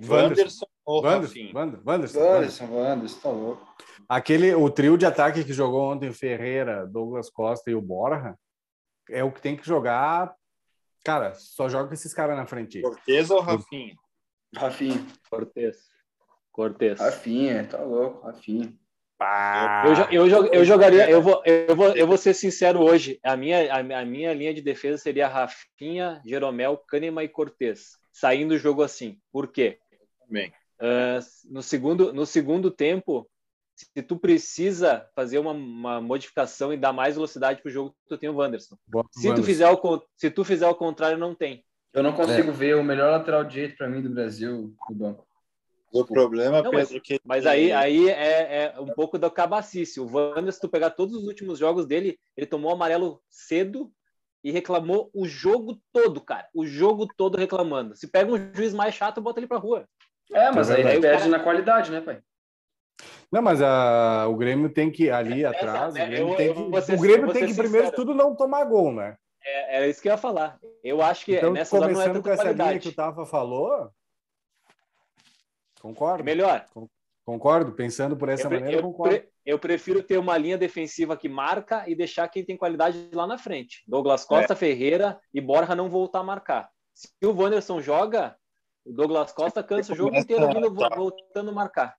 [0.00, 3.74] Wanderson ou Wanderson, Wanderson, Wanderson, Wanderson, Wanderson, tá louco.
[4.08, 8.34] Aquele, o trio de ataque que jogou ontem, Ferreira, Douglas Costa e o Borja,
[9.10, 10.32] é o que tem que jogar.
[11.04, 12.80] Cara, só joga com esses caras na frente.
[12.80, 13.96] Cortez ou Rafinha?
[14.54, 15.04] Rafinha.
[15.30, 15.76] Cortez.
[16.52, 16.98] Cortez.
[16.98, 18.72] Rafinha, tá louco, Rafinha.
[20.12, 23.18] Eu, eu, eu, jogaria, eu vou, eu, vou, eu vou ser sincero hoje.
[23.22, 28.54] A minha, a, a minha linha de defesa seria Rafinha, Jeromel, Kahneman e Cortez, saindo
[28.54, 29.18] do jogo assim.
[29.32, 29.78] Por quê?
[30.30, 30.52] Bem.
[30.80, 31.18] Uh,
[31.50, 33.28] no, segundo, no segundo tempo,
[33.74, 38.28] se tu precisa fazer uma, uma modificação e dar mais velocidade pro jogo, tu tem
[38.28, 38.76] o Wanderson.
[39.10, 41.64] se, Tu fizer o, se tu fizer o contrário, não tem.
[41.92, 42.54] Eu não consigo é.
[42.54, 45.26] ver o melhor lateral direito para mim do Brasil no banco.
[45.90, 47.18] O problema, não, Pedro, mas, que.
[47.24, 49.98] Mas aí, aí é, é, um pouco da cabacice.
[49.98, 53.90] O Wanderson, se tu pegar todos os últimos jogos dele, ele tomou amarelo cedo
[54.44, 56.46] e reclamou o jogo todo, cara.
[56.54, 57.96] O jogo todo reclamando.
[57.96, 59.88] Se pega um juiz mais chato, bota ele pra rua.
[60.30, 61.38] É, mas aí ele perde cara...
[61.38, 62.20] na qualidade, né, pai?
[63.32, 66.80] Não, mas a, o Grêmio tem que ali é, atrás, o Grêmio, eu, tem, que,
[66.82, 69.16] ser, o Grêmio tem que primeiro tudo não tomar gol, né?
[69.48, 70.58] É, era isso que eu ia falar.
[70.84, 72.70] Eu acho que então, nessa começando hora não é com essa qualidade.
[72.70, 73.90] linha que o Tafa falou,
[75.80, 76.22] concordo.
[76.22, 76.66] É melhor.
[77.24, 79.22] Concordo, pensando por essa eu, maneira, eu, concordo.
[79.44, 83.38] eu prefiro ter uma linha defensiva que marca e deixar quem tem qualidade lá na
[83.38, 83.84] frente.
[83.86, 84.56] Douglas Costa, é.
[84.56, 86.70] Ferreira e Borja não voltar a marcar.
[86.94, 88.36] Se o Wanderson joga,
[88.84, 91.96] o Douglas Costa cansa o jogo inteiro vindo, voltando a marcar.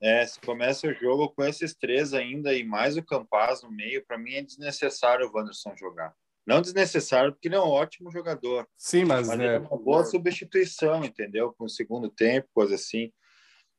[0.00, 4.04] É, se começa o jogo com esses três ainda e mais o Campaz no meio,
[4.04, 6.14] para mim é desnecessário o Wanderson jogar.
[6.46, 8.68] Não desnecessário, porque ele é um ótimo jogador.
[8.76, 9.56] Sim, mas, mas é...
[9.56, 11.54] é uma boa substituição, entendeu?
[11.56, 13.10] Com o segundo tempo, coisa assim.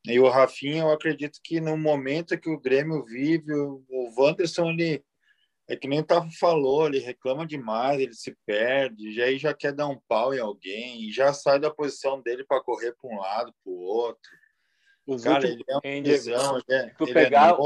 [0.04, 3.84] E o Rafinha, eu acredito que no momento que o Grêmio vive, o
[4.16, 5.04] Wanderson, ele
[5.68, 9.52] é que nem o Tafo falou, ele reclama demais, ele se perde, já aí já
[9.52, 13.10] quer dar um pau em alguém, e já sai da posição dele para correr para
[13.10, 14.30] um lado, para o outro.
[15.04, 17.56] Os Cara, últimos, ele é um visão, ele é, ele pegar é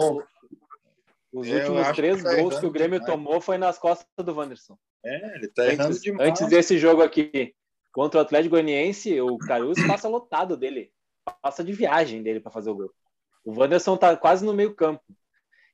[1.32, 3.12] os últimos três tá gols que o Grêmio demais.
[3.12, 4.76] tomou foi nas costas do Wanderson.
[5.04, 6.28] É, ele tá errando antes, demais.
[6.28, 7.54] Antes desse jogo aqui
[7.92, 10.92] contra o Atlético Goianiense, o Caruso passa lotado dele,
[11.42, 12.92] passa de viagem dele para fazer o gol.
[13.44, 15.02] O Wanderson tá quase no meio campo.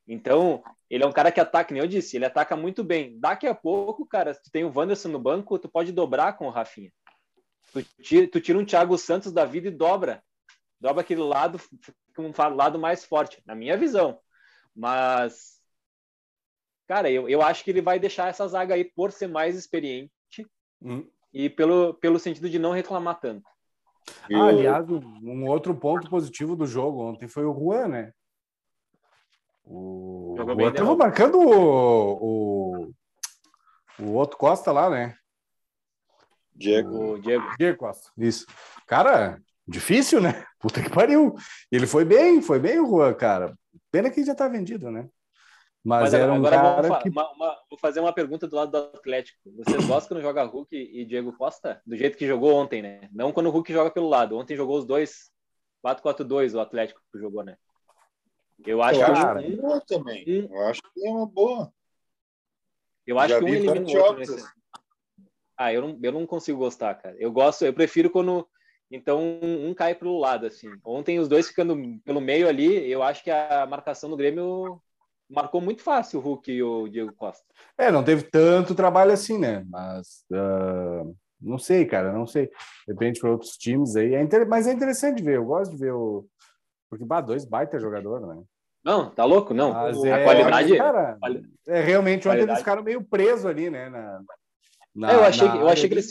[0.06, 3.18] Então, ele é um cara que ataca, nem eu disse, ele ataca muito bem.
[3.18, 6.46] Daqui a pouco, cara, se tu tem o Wanderson no banco, tu pode dobrar com
[6.46, 6.92] o Rafinha.
[7.72, 10.22] Tu tira, tu tira um Thiago Santos da vida e dobra
[10.80, 11.60] dobra aquele lado,
[12.18, 14.18] um lado mais forte, na minha visão.
[14.76, 15.60] Mas,
[16.86, 20.10] cara, eu, eu acho que ele vai deixar essa zaga aí por ser mais experiente
[20.82, 21.08] hum.
[21.32, 23.48] e pelo, pelo sentido de não reclamar tanto.
[24.32, 28.12] Ah, aliás, um outro ponto positivo do jogo ontem foi o Juan, né?
[29.64, 32.92] O Juan estava marcando o, o,
[33.98, 35.16] o outro Costa lá, né?
[36.54, 37.14] Diego.
[37.14, 37.44] O Diego.
[37.58, 38.12] Diego Costa.
[38.16, 38.46] Isso.
[38.86, 40.44] Cara, Difícil, né?
[40.60, 41.34] Puta que pariu.
[41.72, 43.58] Ele foi bem, foi bem o Juan, cara.
[43.96, 45.08] Pena que já tá vendido, né?
[45.82, 47.08] Mas, Mas era um cara vou, que...
[47.08, 49.38] uma, uma, vou fazer uma pergunta do lado do Atlético.
[49.56, 51.80] Vocês gostam quando joga Hulk e Diego Costa?
[51.86, 53.08] Do jeito que jogou ontem, né?
[53.10, 54.36] Não quando o Hulk joga pelo lado.
[54.36, 55.30] Ontem jogou os dois
[55.82, 57.56] 4-4-2 o Atlético que jogou, né?
[58.66, 60.24] Eu acho eu que acho um, boa também.
[60.28, 61.72] Um, eu acho que é uma boa.
[63.06, 64.46] Eu acho Já que um elimina o outro nesse...
[65.56, 67.16] Ah, eu não, eu não consigo gostar, cara.
[67.18, 68.46] Eu gosto, eu prefiro quando
[68.90, 70.68] então, um cai para o lado, assim.
[70.84, 74.80] Ontem, os dois ficando pelo meio ali, eu acho que a marcação do Grêmio
[75.28, 77.44] marcou muito fácil o Hulk e o Diego Costa.
[77.76, 79.64] É, não teve tanto trabalho assim, né?
[79.68, 82.50] Mas uh, não sei, cara, não sei.
[82.86, 84.14] Depende para outros times aí.
[84.14, 84.48] É inter...
[84.48, 86.24] Mas é interessante ver, eu gosto de ver o.
[86.88, 88.42] Porque, bah, dois baita jogador, né?
[88.84, 89.52] Não, tá louco?
[89.52, 89.72] Não.
[89.72, 90.76] Mas a é, qualidade.
[90.76, 91.18] Cara,
[91.66, 93.90] é realmente onde eles ficaram meio presos ali, né?
[93.90, 94.20] Na,
[94.94, 96.08] na, é, eu achei, que, eu achei que eles,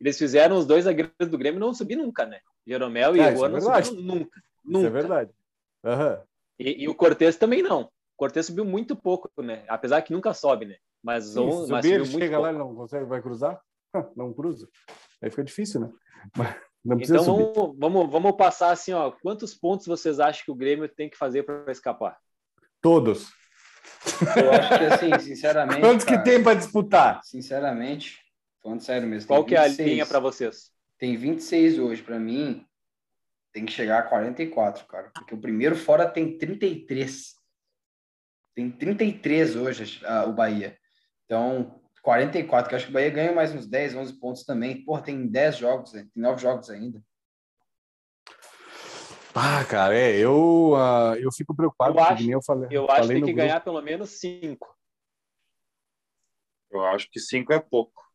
[0.00, 2.40] eles fizeram os dois zagueiros do Grêmio não subir nunca, né?
[2.66, 4.40] Jeromel e é, Juan é não subiram nunca.
[4.64, 4.78] Nunca.
[4.78, 5.30] Isso é verdade.
[5.84, 6.22] Uhum.
[6.58, 7.82] E, e, o Cortez também não.
[7.82, 9.64] O Cortez subiu muito pouco, né?
[9.68, 10.76] Apesar que nunca sobe, né?
[11.02, 12.42] Mas, Sim, um, mas subir, ele chega pouco.
[12.42, 13.60] lá e não consegue, vai cruzar?
[14.16, 14.68] Não cruza.
[15.22, 15.90] Aí fica difícil, né?
[16.84, 19.10] Não então vamos, vamos, vamos passar assim, ó.
[19.10, 22.18] Quantos pontos vocês acham que o Grêmio tem que fazer para escapar?
[22.82, 23.32] Todos.
[24.36, 25.80] Eu acho que assim, sinceramente.
[25.80, 27.20] Quantos cara, que tem para disputar?
[27.24, 28.18] Sinceramente,
[28.66, 29.28] Falando sério mesmo.
[29.28, 30.72] Qual que 26, é a linha para vocês?
[30.98, 32.02] Tem 26 hoje.
[32.02, 32.66] Para mim,
[33.52, 35.12] tem que chegar a 44, cara.
[35.14, 37.36] Porque o primeiro fora tem 33.
[38.56, 40.76] Tem 33 hoje uh, o Bahia.
[41.24, 44.84] Então, 44, que eu acho que o Bahia ganha mais uns 10, 11 pontos também.
[44.84, 47.00] Porra, tem 10 jogos, tem 9 jogos ainda.
[49.32, 51.96] Ah, cara, é, eu, uh, eu fico preocupado.
[51.96, 53.36] Eu acho, eu falei, eu acho que tem que grupo.
[53.36, 54.76] ganhar pelo menos 5.
[56.72, 58.05] Eu acho que 5 é pouco.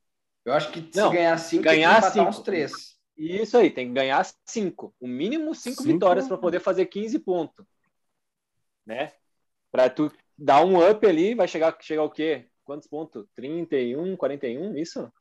[0.46, 2.30] Eu acho que se não, ganhar cinco, ganhar tem que cinco.
[2.30, 2.92] uns três.
[3.18, 4.96] Isso aí, tem que ganhar cinco.
[5.00, 5.94] O mínimo cinco, cinco?
[5.94, 7.66] vitórias para poder fazer 15 pontos.
[8.86, 9.12] Né?
[9.72, 12.48] Para tu dar um up ali, vai chegar, chegar o quê?
[12.64, 13.28] Quantos pontos?
[13.36, 15.12] 31, 41, isso?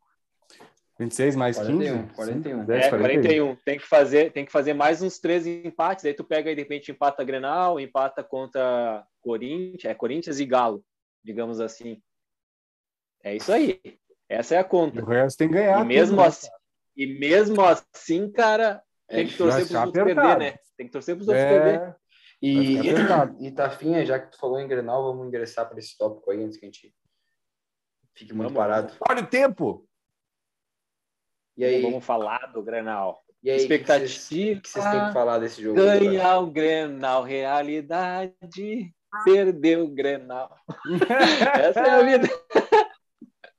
[0.98, 2.14] 26 mais 41, 15?
[2.14, 2.64] 41.
[2.64, 3.56] 10, é, 41.
[3.56, 6.04] Tem que, fazer, tem que fazer mais uns 13 empates.
[6.04, 10.84] Aí tu pega e de repente empata Grenal, empata contra Corinthians, é Corinthians e Galo,
[11.22, 12.02] digamos assim.
[13.22, 13.80] É isso aí.
[14.30, 15.00] Essa é a conta.
[15.00, 15.82] E o resto tem que ganhar.
[15.82, 16.48] E mesmo, tudo, né, assim,
[16.96, 20.58] e mesmo assim, cara, tem que torcer para os outros perder, né?
[20.76, 21.48] Tem que torcer para os outros é...
[21.48, 21.96] perder.
[22.40, 22.78] E,
[23.40, 26.56] e Tafinha, já que tu falou em Grenal, vamos ingressar para esse tópico aí antes
[26.58, 26.94] que a gente
[28.14, 28.58] fique muito vamos.
[28.58, 28.92] parado.
[29.08, 29.86] Olha o tempo!
[31.56, 31.82] E aí?
[31.82, 33.20] Vamos falar do Grenal.
[33.42, 34.58] E aí, expectativa.
[34.58, 35.76] O que vocês têm que falar desse jogo?
[35.76, 38.94] Ganhar o Grenal, realidade.
[39.24, 40.54] Perdeu o Grenal.
[41.60, 42.28] Essa é a vida.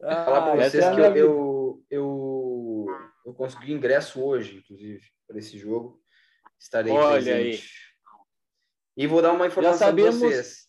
[0.04, 2.86] Ah, falar para vocês que eu, eu, eu,
[3.26, 6.02] eu, consegui ingresso hoje, inclusive, para esse jogo.
[6.60, 7.64] Estarei Olha presente.
[8.98, 9.04] Aí.
[9.04, 10.68] E vou dar uma informação já sabemos, vocês.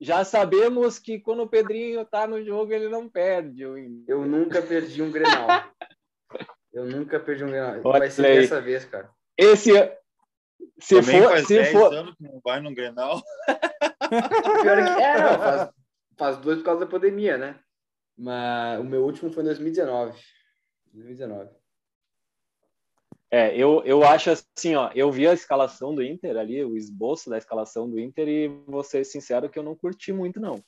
[0.00, 3.62] Já sabemos que quando o Pedrinho tá no jogo, ele não perde.
[3.62, 5.46] Eu nunca perdi um Grenal.
[6.72, 7.80] eu nunca perdi um Grenal.
[7.84, 8.40] Olha vai ser aí.
[8.40, 9.10] dessa vez, cara.
[9.36, 9.72] Esse
[10.78, 11.94] se Também for, faz se 10 for...
[11.94, 13.22] anos que não vai no Grenal.
[14.62, 15.70] Pior que é, faz,
[16.16, 17.60] faz dois por causa da pandemia, né?
[18.20, 20.12] Mas o meu último foi em 2019.
[20.92, 21.48] 2019.
[23.30, 27.30] É, eu, eu acho assim, ó, eu vi a escalação do Inter ali, o esboço
[27.30, 30.62] da escalação do Inter, e vou ser sincero que eu não curti muito, não.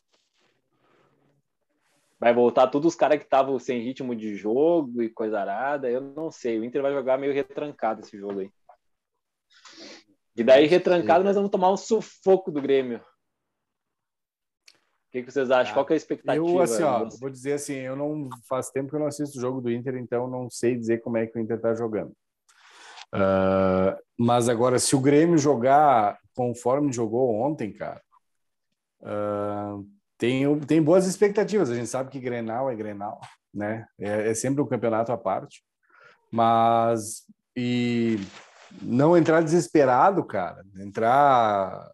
[2.19, 6.01] Vai voltar todos os caras que estavam sem ritmo de jogo e coisa arada, eu
[6.01, 6.59] não sei.
[6.59, 8.51] O Inter vai jogar meio retrancado esse jogo aí.
[10.35, 13.05] E daí, retrancado, nós vamos tomar um sufoco do Grêmio.
[15.13, 15.73] O que, que vocês acham?
[15.73, 16.43] Ah, Qual é a expectativa?
[16.43, 19.41] Eu, assim, ó, vou dizer assim, eu não faz tempo que eu não assisto o
[19.43, 22.13] jogo do Inter, então não sei dizer como é que o Inter está jogando.
[23.15, 28.01] Uh, mas agora, se o Grêmio jogar conforme jogou ontem, cara,
[29.03, 29.87] uh,
[30.17, 31.69] tem, tem boas expectativas.
[31.69, 33.21] A gente sabe que Grenal é Grenal,
[33.53, 33.87] né?
[34.01, 35.63] É, é sempre um campeonato à parte.
[36.31, 38.19] Mas e
[38.81, 41.93] não entrar desesperado, cara, entrar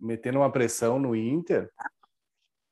[0.00, 1.70] metendo uma pressão no Inter,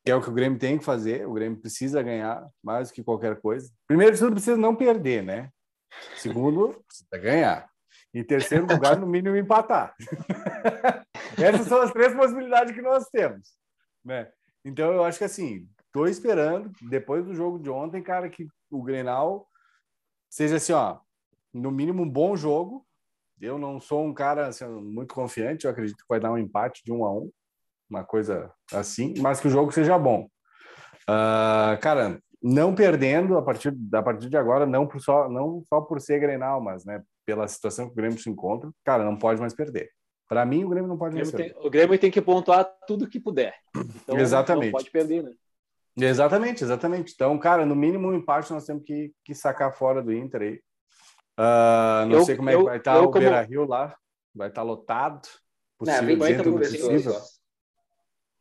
[0.07, 1.27] que é o que o Grêmio tem que fazer.
[1.27, 3.69] O Grêmio precisa ganhar mais do que qualquer coisa.
[3.89, 5.51] Primeiro tudo, precisa não perder, né?
[6.17, 7.69] Segundo, precisa ganhar.
[8.15, 9.97] Em terceiro lugar, no mínimo, empatar.
[11.37, 13.57] Essas são as três possibilidades que nós temos.
[14.05, 14.31] Né?
[14.65, 18.85] Então, eu acho que assim, estou esperando, depois do jogo de ontem, cara, que o
[18.85, 19.49] Grenal
[20.31, 21.01] seja assim, ó,
[21.53, 22.87] no mínimo um bom jogo.
[23.41, 26.85] Eu não sou um cara assim, muito confiante, eu acredito que vai dar um empate
[26.85, 27.29] de um a um,
[27.89, 30.29] uma coisa assim, mas que o jogo seja bom.
[31.09, 35.81] Uh, cara, não perdendo a partir, a partir de agora, não, por só, não só
[35.81, 39.41] por ser Grenal, mas né, pela situação que o Grêmio se encontra, cara, não pode
[39.41, 39.91] mais perder.
[40.29, 41.57] Para mim, o Grêmio não pode mais perder.
[41.61, 43.55] O Grêmio tem que pontuar tudo que puder.
[43.75, 44.73] Então, exatamente.
[44.73, 45.33] Não pode perder, né?
[45.99, 47.13] Exatamente, exatamente.
[47.15, 50.61] Então, cara, no mínimo um empate nós temos que, que sacar fora do Inter aí.
[51.39, 53.21] Uh, não eu, sei como é que vai estar tá o como...
[53.21, 53.97] Beira Rio lá.
[54.35, 55.27] Vai estar lotado.
[55.79, 57.15] Possível, não, dentro do possível.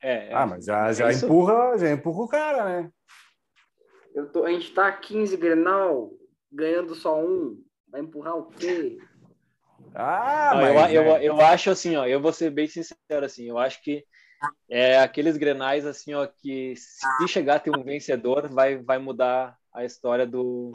[0.05, 2.91] É, é, ah, mas já, já, é empurra, já empurra o cara, né?
[4.13, 6.11] Eu tô, a gente tá 15 Grenal,
[6.51, 7.59] ganhando só um.
[7.89, 8.99] Vai empurrar o quê?
[9.95, 13.45] Ah, não, mas, eu, eu, eu, acho assim, ó, eu vou ser bem sincero assim,
[13.45, 14.05] eu acho que
[14.69, 19.57] é aqueles grenais assim, ó, que se chegar a ter um vencedor, vai, vai mudar
[19.73, 20.71] a história do,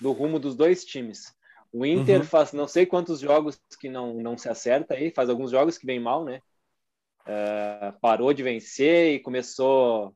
[0.00, 1.34] do rumo dos dois times.
[1.72, 2.24] O Inter uhum.
[2.24, 5.86] faz não sei quantos jogos que não, não se acerta aí, faz alguns jogos que
[5.86, 6.40] vem mal, né?
[7.28, 10.14] Uh, parou de vencer e começou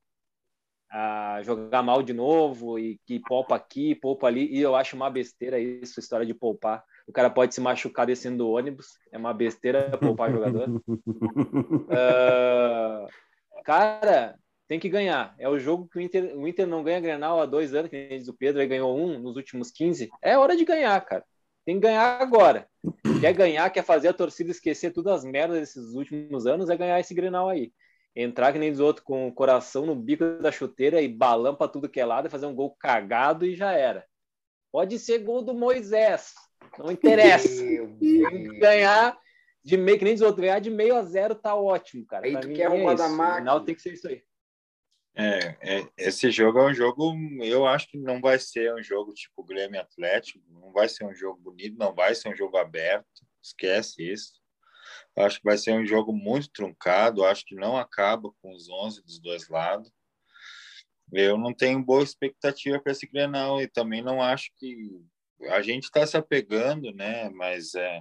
[0.90, 5.10] a jogar mal de novo e que poupa aqui, poupa ali, e eu acho uma
[5.10, 6.82] besteira isso, história de poupar.
[7.06, 10.68] O cara pode se machucar descendo do ônibus, é uma besteira poupar jogador.
[10.68, 10.80] Uh,
[13.64, 14.38] cara,
[14.68, 15.34] tem que ganhar.
[15.38, 18.08] É o jogo que o Inter, o Inter não ganha Grenal há dois anos, que
[18.08, 20.08] diz o Pedro, aí ganhou um nos últimos 15.
[20.22, 21.24] É hora de ganhar, cara.
[21.64, 22.68] Tem que ganhar agora.
[23.20, 26.98] Quer ganhar, quer fazer a torcida esquecer todas as merdas desses últimos anos, é ganhar
[26.98, 27.72] esse Grenal aí
[28.14, 31.68] entrar que nem dos outros com o coração no bico da chuteira e balão para
[31.68, 34.04] tudo que é lado, fazer um gol cagado e já era.
[34.70, 36.34] Pode ser gol do Moisés,
[36.78, 37.48] não interessa.
[38.58, 39.18] ganhar
[39.64, 42.26] de meio, que nem dos outros, ganhar de meio a zero tá ótimo, cara.
[42.26, 43.38] Aí pra tu quer uma é da máquina.
[43.38, 44.22] Final tem que ser isso aí.
[45.14, 49.12] É, é, esse jogo é um jogo, eu acho que não vai ser um jogo
[49.12, 53.06] tipo Grêmio Atlético, não vai ser um jogo bonito, não vai ser um jogo aberto,
[53.42, 54.42] esquece isso.
[55.16, 57.24] Acho que vai ser um jogo muito truncado.
[57.24, 59.90] Acho que não acaba com os 11 dos dois lados.
[61.12, 64.88] Eu não tenho boa expectativa para esse Grenal e também não acho que
[65.50, 67.28] a gente está se apegando, né?
[67.30, 68.00] Mas é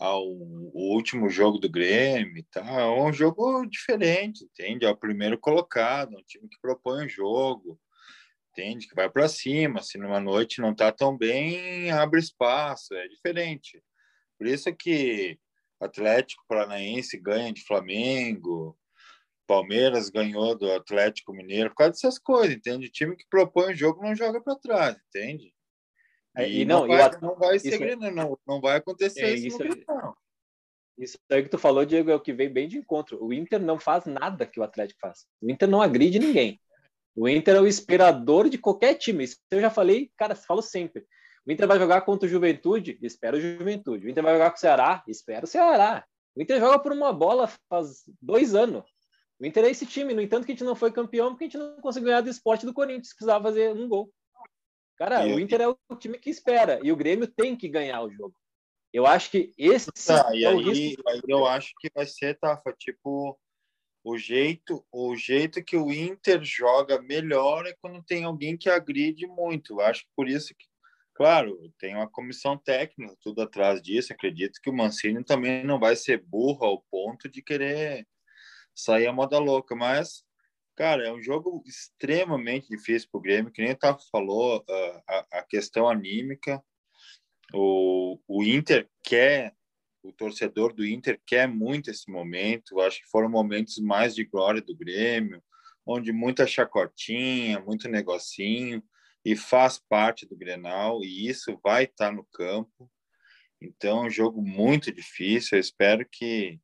[0.00, 2.64] ao último jogo do Grêmio, tá?
[2.64, 4.86] É um jogo diferente, entende?
[4.86, 7.78] É o primeiro colocado, um time que propõe o jogo,
[8.50, 8.88] entende?
[8.88, 9.82] Que vai para cima.
[9.82, 13.82] Se numa noite não está tão bem, abre espaço, é diferente.
[14.38, 15.38] Por isso que
[15.78, 18.74] Atlético Paranaense ganha de Flamengo,
[19.46, 22.86] Palmeiras ganhou do Atlético Mineiro, por causa dessas coisas, entende?
[22.86, 25.52] O time que propõe o jogo não joga para trás, entende?
[26.36, 29.34] É, e, e não, não, vai, não vai ser isso, não, não vai acontecer é,
[29.34, 30.14] isso, isso não.
[30.96, 33.24] Isso aí que tu falou, Diego, é o que veio bem de encontro.
[33.24, 35.24] O Inter não faz nada que o Atlético faz.
[35.40, 36.60] O Inter não agride ninguém.
[37.16, 39.24] O Inter é o inspirador de qualquer time.
[39.24, 41.06] Isso eu já falei, cara, falo sempre.
[41.46, 44.06] O Inter vai jogar contra o Juventude, espera o Juventude.
[44.06, 46.04] O Inter vai jogar com o Ceará, espera o Ceará.
[46.36, 48.84] O Inter joga por uma bola faz dois anos.
[49.40, 51.46] O Inter é esse time, no entanto que a gente não foi campeão porque a
[51.46, 54.12] gente não conseguiu ganhar do esporte do Corinthians, precisava fazer um gol.
[55.00, 58.02] Cara, e o Inter é o time que espera e o Grêmio tem que ganhar
[58.02, 58.34] o jogo.
[58.92, 62.70] Eu acho que esse tá, é e aí, aí eu acho que vai ser, Tafa,
[62.78, 63.40] tipo
[64.04, 69.26] o jeito, o jeito que o Inter joga melhor é quando tem alguém que agride
[69.26, 69.72] muito.
[69.72, 70.66] Eu acho que por isso que,
[71.14, 74.12] claro, tem uma comissão técnica tudo atrás disso.
[74.12, 78.06] Acredito que o Mancini também não vai ser burro ao ponto de querer
[78.74, 80.22] sair a moda louca, mas
[80.80, 84.64] Cara, é um jogo extremamente difícil para o Grêmio, que nem o Tato falou,
[85.06, 86.64] a, a questão anímica.
[87.52, 89.54] O, o Inter quer,
[90.02, 92.80] o torcedor do Inter quer muito esse momento.
[92.80, 95.44] Acho que foram momentos mais de glória do Grêmio,
[95.84, 98.82] onde muita chacotinha, muito negocinho,
[99.22, 102.90] e faz parte do Grenal, e isso vai estar no campo.
[103.60, 105.58] Então, é um jogo muito difícil.
[105.58, 106.58] Eu espero que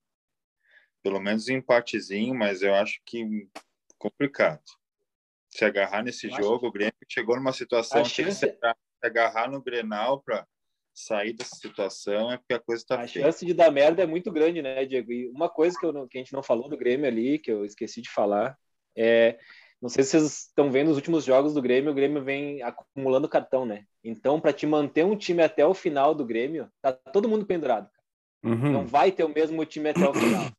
[1.03, 3.47] pelo menos um empatezinho, mas eu acho que
[3.99, 4.63] complicado.
[5.51, 8.39] Se agarrar nesse jogo, o Grêmio chegou numa situação que chance...
[8.39, 8.59] se
[9.03, 10.47] agarrar no Grenal para
[10.95, 14.33] sair dessa situação é porque a coisa está A chance de dar merda é muito
[14.33, 15.13] grande, né, Diego?
[15.13, 17.65] E uma coisa que, eu, que a gente não falou do Grêmio ali, que eu
[17.65, 18.57] esqueci de falar,
[18.97, 19.39] é
[19.81, 23.29] não sei se vocês estão vendo os últimos jogos do Grêmio, o Grêmio vem acumulando
[23.29, 23.85] cartão, né?
[24.03, 27.89] Então, para te manter um time até o final do Grêmio, tá todo mundo pendurado.
[28.43, 28.73] Uhum.
[28.73, 30.51] Não vai ter o mesmo time até o final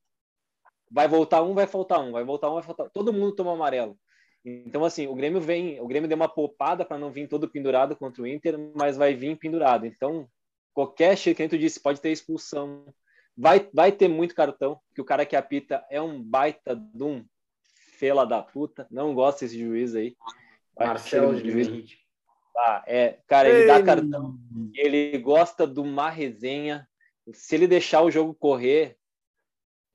[0.89, 2.89] vai voltar um, vai faltar um, vai voltar um, vai faltar.
[2.89, 3.97] Todo mundo toma amarelo.
[4.43, 7.95] Então, assim, o Grêmio vem, o Grêmio deu uma poupada para não vir todo pendurado
[7.95, 9.85] contra o Inter, mas vai vir pendurado.
[9.85, 10.29] Então,
[10.73, 12.85] qualquer cheio que tu disse, pode ter expulsão.
[13.35, 17.25] Vai, vai ter muito cartão, que o cara que apita é um baita de um
[17.97, 18.87] fela da puta.
[18.89, 20.15] Não gosta desse juiz aí.
[20.77, 21.97] Marcelo de juiz.
[22.57, 23.67] Ah, é, cara, ele Ei.
[23.67, 24.35] dá cartão,
[24.73, 26.87] ele gosta de uma resenha.
[27.33, 28.97] Se ele deixar o jogo correr,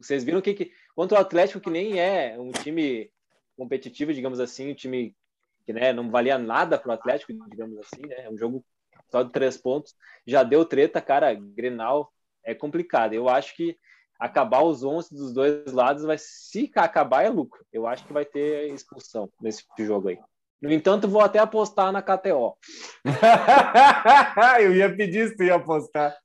[0.01, 3.11] vocês viram o que, que Contra o Atlético, que nem é um time
[3.57, 5.16] competitivo, digamos assim, um time
[5.64, 8.24] que né, não valia nada para o Atlético, digamos assim, né?
[8.24, 8.64] É um jogo
[9.11, 9.95] só de três pontos.
[10.26, 11.34] Já deu treta, cara.
[11.34, 12.12] Grenal
[12.45, 13.12] é complicado.
[13.12, 13.78] Eu acho que
[14.18, 17.64] acabar os 11 dos dois lados vai se acabar é lucro.
[17.72, 20.18] Eu acho que vai ter expulsão nesse jogo aí.
[20.61, 22.57] No entanto, vou até apostar na KTO.
[24.61, 26.16] Eu ia pedir se ia apostar.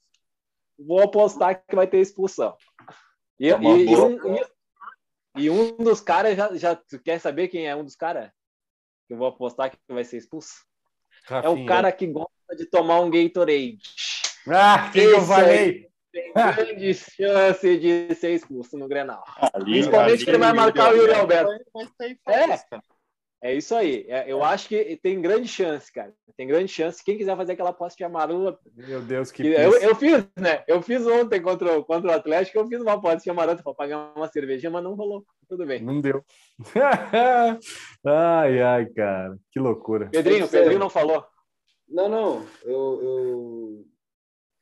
[0.77, 2.55] Vou apostar que vai ter expulsão.
[3.39, 4.37] E, é e, e, um,
[5.37, 6.75] e, um dos caras já, já.
[6.75, 8.31] Tu quer saber quem é um dos caras?
[9.07, 10.65] Que eu vou apostar que vai ser expulso?
[11.25, 11.51] Rafinha.
[11.51, 13.79] É o cara que gosta de tomar um Gatorade.
[14.47, 15.87] Ah, que eu falei!
[16.11, 19.23] Tem grande chance de ser expulso no Grenal.
[19.53, 21.51] Ali, Principalmente que ele vai marcar o Yuri Alberto.
[22.27, 22.57] É,
[23.41, 24.05] é isso aí.
[24.07, 26.11] É, eu acho que tem grande chance, cara.
[26.35, 27.03] Tem grande chance.
[27.03, 28.57] Quem quiser fazer aquela posse de amarelo.
[28.75, 29.45] Meu Deus, que.
[29.45, 30.63] Eu, eu, fiz, né?
[30.67, 34.13] Eu fiz ontem contra, contra o Atlético, eu fiz uma posse de amarelo para pagar
[34.15, 35.23] uma cervejinha, mas não rolou.
[35.47, 35.83] Tudo bem.
[35.83, 36.23] Não deu.
[38.05, 39.37] ai, ai, cara.
[39.51, 40.09] Que loucura.
[40.09, 41.23] Pedrinho, Pedrinho não falou.
[41.87, 42.45] Não, não.
[42.63, 43.85] Eu, eu.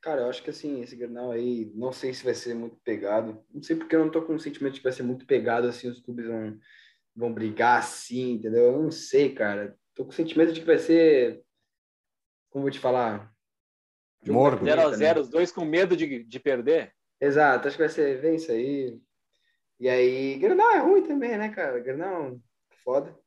[0.01, 3.41] Cara, eu acho que assim, esse Grenal aí, não sei se vai ser muito pegado.
[3.53, 5.67] Não sei porque eu não tô com o sentimento de que vai ser muito pegado,
[5.67, 6.59] assim, os clubes vão
[7.15, 8.65] vão brigar assim, entendeu?
[8.65, 9.77] Eu não sei, cara.
[9.93, 11.41] Tô com o sentimento de que vai ser.
[12.49, 13.33] Como vou te falar?
[14.25, 14.63] Morto.
[14.63, 16.93] 0x0, os dois com medo de, de perder?
[17.21, 18.99] Exato, acho que vai ser bem isso aí.
[19.79, 21.79] E aí, Grenal é ruim também, né, cara?
[21.79, 22.39] Grenal
[22.83, 23.17] foda.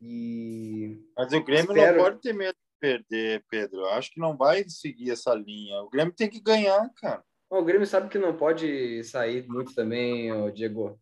[0.00, 0.98] E.
[1.16, 1.96] Mas o Grêmio Espero...
[1.96, 3.80] não pode ter medo de perder, Pedro.
[3.80, 5.80] Eu acho que não vai seguir essa linha.
[5.82, 7.22] O Grêmio tem que ganhar, cara.
[7.50, 10.98] O Grêmio sabe que não pode sair muito também, Diego.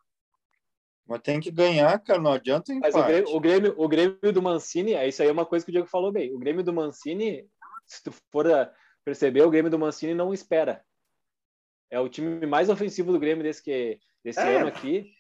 [1.09, 2.93] Mas tem que ganhar, cara, não adianta empate.
[2.93, 5.65] Mas o Grêmio, o Grêmio, o Grêmio do Mancini, é isso aí é uma coisa
[5.65, 6.35] que o Diego falou bem.
[6.35, 7.49] O Grêmio do Mancini,
[7.87, 8.47] se tu for
[9.03, 10.85] perceber, o Grêmio do Mancini não espera.
[11.91, 15.11] É o time mais ofensivo do Grêmio desse, que, desse é, ano aqui.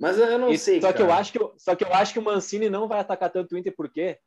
[0.00, 0.96] Mas eu não e, sei, só cara.
[0.96, 3.54] que eu acho que só que eu acho que o Mancini não vai atacar tanto
[3.54, 4.18] o Inter porque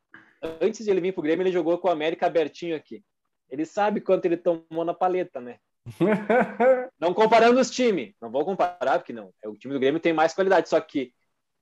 [0.61, 3.03] antes de ele vir pro Grêmio, ele jogou com o América abertinho aqui.
[3.49, 5.57] Ele sabe quanto ele tomou na paleta, né?
[6.99, 9.33] não comparando os times, não vou comparar, porque não.
[9.43, 11.13] É, o time do Grêmio tem mais qualidade, só que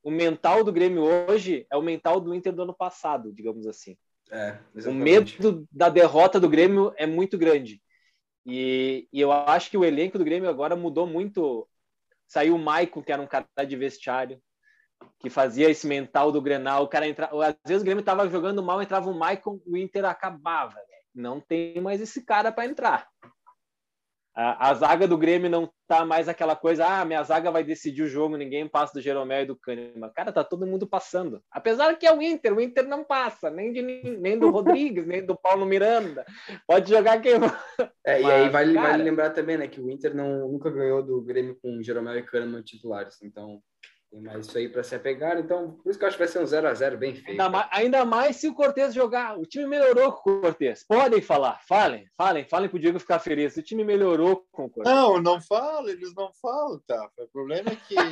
[0.03, 3.97] o mental do Grêmio hoje é o mental do Inter do ano passado, digamos assim.
[4.29, 7.81] É, o medo da derrota do Grêmio é muito grande.
[8.45, 11.67] E, e, eu acho que o elenco do Grêmio agora mudou muito.
[12.27, 14.41] Saiu o Maicon, que era um cara de vestiário,
[15.19, 16.83] que fazia esse mental do Grenal.
[16.83, 17.29] O cara entra...
[17.45, 20.77] Às vezes o Grêmio estava jogando mal, entrava o Maicon, o Inter acabava.
[21.13, 23.09] Não tem mais esse cara para entrar.
[24.39, 28.03] A, a, zaga do Grêmio não tá mais aquela coisa, ah, minha zaga vai decidir
[28.03, 30.11] o jogo, ninguém passa do Jeromel e do Kahneman.
[30.13, 31.41] Cara, tá todo mundo passando.
[31.51, 35.25] Apesar que é o Inter, o Inter não passa, nem, de, nem do Rodrigues, nem
[35.25, 36.23] do Paulo Miranda.
[36.67, 37.33] Pode jogar quem.
[38.05, 38.89] É, Mas, e aí vale, cara...
[38.91, 42.23] vale lembrar também, né, que o Inter não, nunca ganhou do Grêmio com Jeromel e
[42.23, 43.19] Kahneman titulares.
[43.23, 43.59] Então,
[44.09, 46.31] tem mais isso aí para se apegar, então por isso que eu acho que vai
[46.31, 47.31] ser um 0 a 0 bem feio.
[47.31, 49.37] Ainda mais, ainda mais, se o Cortez jogar.
[49.37, 50.85] O time melhorou com o Cortez.
[50.87, 53.57] Podem falar, falem, falem, falem pro Diego ficar feliz.
[53.57, 54.95] O time melhorou com o Cortez.
[54.95, 57.09] Não, não falo, eles não falam, tá?
[57.17, 57.97] O problema é que.
[57.97, 58.03] é,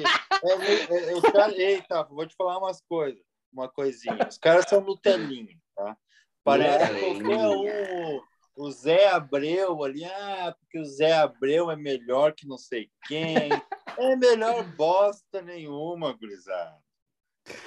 [0.94, 1.56] é, é, os caras.
[1.56, 3.22] Eita, vou te falar umas coisas,
[3.52, 4.28] uma coisinha.
[4.28, 5.98] Os caras são Nutelinha, tá?
[6.44, 8.22] Parece que qualquer um
[8.58, 13.50] o Zé Abreu ali, ah, porque o Zé Abreu é melhor que não sei quem.
[13.98, 16.76] É melhor bosta nenhuma, gurizada.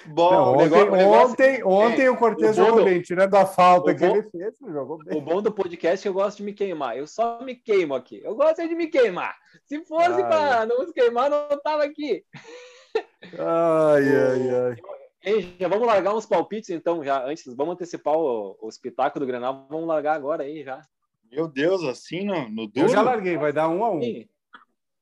[0.06, 3.94] Bom, não, ontem, negócio, ontem, negócio, ontem é, o Cortez jogou bem, tirando a falta
[3.94, 5.16] que bom, ele fez, jogou bem.
[5.16, 6.98] O bom do podcast é que eu gosto de me queimar.
[6.98, 8.20] Eu só me queimo aqui.
[8.24, 9.36] Eu gosto de me queimar.
[9.66, 12.24] Se fosse para não se queimar, não tava aqui.
[13.38, 14.76] Ai, ai, ai.
[15.22, 19.28] Ei, já vamos largar uns palpites, então, já antes, vamos antecipar o, o espetáculo do
[19.28, 20.80] Grenal, vamos largar agora aí já.
[21.30, 22.86] Meu Deus, assim no, no duro?
[22.86, 24.00] Eu já larguei, vai dar um a um.
[24.00, 24.28] Sim.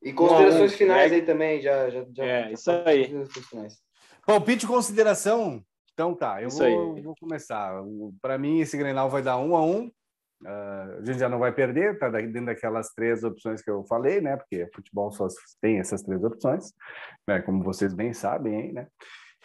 [0.02, 1.16] E considerações um, finais é...
[1.16, 3.10] aí também, já, já, já É, isso aí.
[4.26, 5.62] Palpite e consideração?
[5.92, 7.72] Então tá, eu vou, vou, começar.
[8.20, 9.90] Para mim, esse Grenal vai dar um a um.
[10.42, 14.20] Uh, a gente já não vai perder, tá dentro daquelas três opções que eu falei,
[14.20, 14.36] né?
[14.36, 15.26] Porque futebol só
[15.62, 16.74] tem essas três opções,
[17.26, 17.40] né?
[17.40, 18.86] Como vocês bem sabem, hein, né?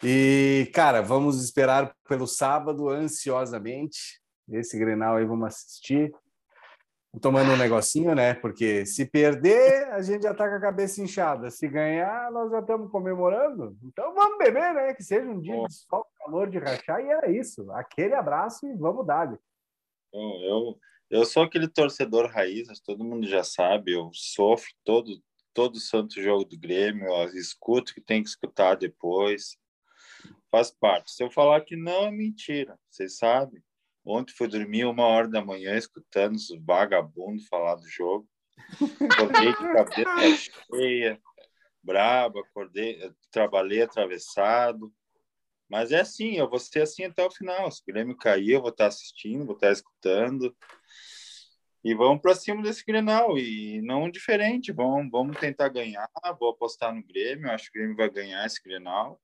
[0.03, 4.19] E, cara, vamos esperar pelo sábado ansiosamente.
[4.51, 6.11] Esse Grenal aí vamos assistir
[7.19, 8.33] tomando um negocinho, né?
[8.33, 11.49] Porque se perder, a gente já tá com a cabeça inchada.
[11.49, 13.77] Se ganhar, nós já estamos comemorando.
[13.83, 14.93] Então vamos beber, né?
[14.93, 17.69] Que seja um dia de sol, calor de rachar, e é isso.
[17.71, 19.37] Aquele abraço e vamos dar.
[20.13, 20.77] Eu,
[21.09, 25.21] eu sou aquele torcedor raiz, todo mundo já sabe, eu sofro todo,
[25.53, 29.57] todo santo jogo do Grêmio, eu escuto que tem que escutar depois.
[30.49, 31.11] Faz parte.
[31.11, 33.61] Se eu falar que não, é mentira, vocês sabem.
[34.03, 38.27] Ontem fui dormir uma hora da manhã escutando os vagabundos falar do jogo.
[39.09, 39.53] Acordei a
[39.85, 41.21] cabeça cheia,
[41.83, 44.91] brabo, acordei, trabalhei atravessado.
[45.69, 47.71] Mas é assim, eu vou ser assim até o final.
[47.71, 50.55] Se o Grêmio cair, eu vou estar assistindo, vou estar escutando.
[51.83, 53.37] E vamos para cima desse Grenal.
[53.37, 56.09] E não diferente, vamos, vamos tentar ganhar.
[56.39, 59.19] Vou apostar no Grêmio, acho que o Grêmio vai ganhar esse Grenal.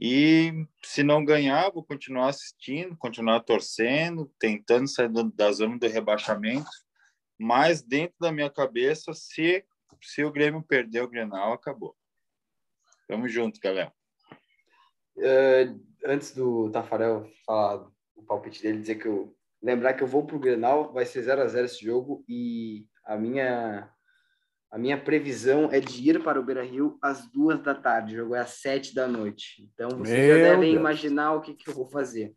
[0.00, 6.70] E se não ganhar, vou continuar assistindo, continuar torcendo, tentando sair da zona do rebaixamento.
[7.38, 9.64] Mas dentro da minha cabeça, se,
[10.00, 11.94] se o Grêmio perder o Grenal, acabou.
[13.06, 13.92] Tamo junto, galera.
[15.16, 20.26] Uh, antes do Tafarel falar o palpite dele, dizer que eu lembrar que eu vou
[20.26, 23.92] pro Grenal, vai ser 0 a 0 esse jogo e a minha
[24.70, 28.14] a minha previsão é de ir para o Beira Rio às duas da tarde.
[28.14, 29.68] O jogo é às sete da noite.
[29.74, 30.80] Então vocês Meu já devem Deus.
[30.80, 32.34] imaginar o que, que eu vou fazer.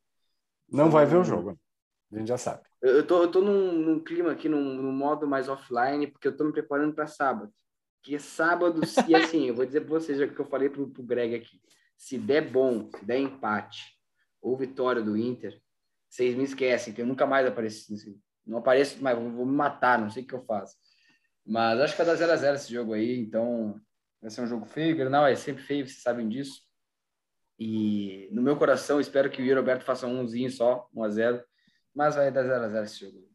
[0.67, 1.59] Não vai ver o jogo.
[2.11, 2.63] A gente já sabe.
[2.81, 6.27] Eu, eu tô, eu tô num, num clima aqui, num, num, modo mais offline, porque
[6.27, 7.53] eu tô me preparando para sábado.
[8.01, 11.03] Que sábado, e assim, eu vou dizer para vocês o que eu falei pro, pro
[11.03, 11.61] Greg aqui.
[11.95, 13.97] Se der bom, se der empate
[14.41, 15.57] ou vitória do Inter,
[16.09, 17.93] vocês me esquecem, que eu nunca mais apareço.
[18.45, 20.75] Não apareço mais, vou, vou me matar, não sei o que eu faço.
[21.45, 23.79] Mas acho que vai dar 0x0 esse jogo aí, então
[24.21, 24.95] vai ser um jogo feio.
[24.95, 26.61] Grenal é sempre feio, vocês sabem disso.
[27.59, 31.43] E no meu coração, espero que o Yuri Alberto faça umzinho só, 1x0.
[31.93, 33.29] Mas vai dar 0x0 esse jogo.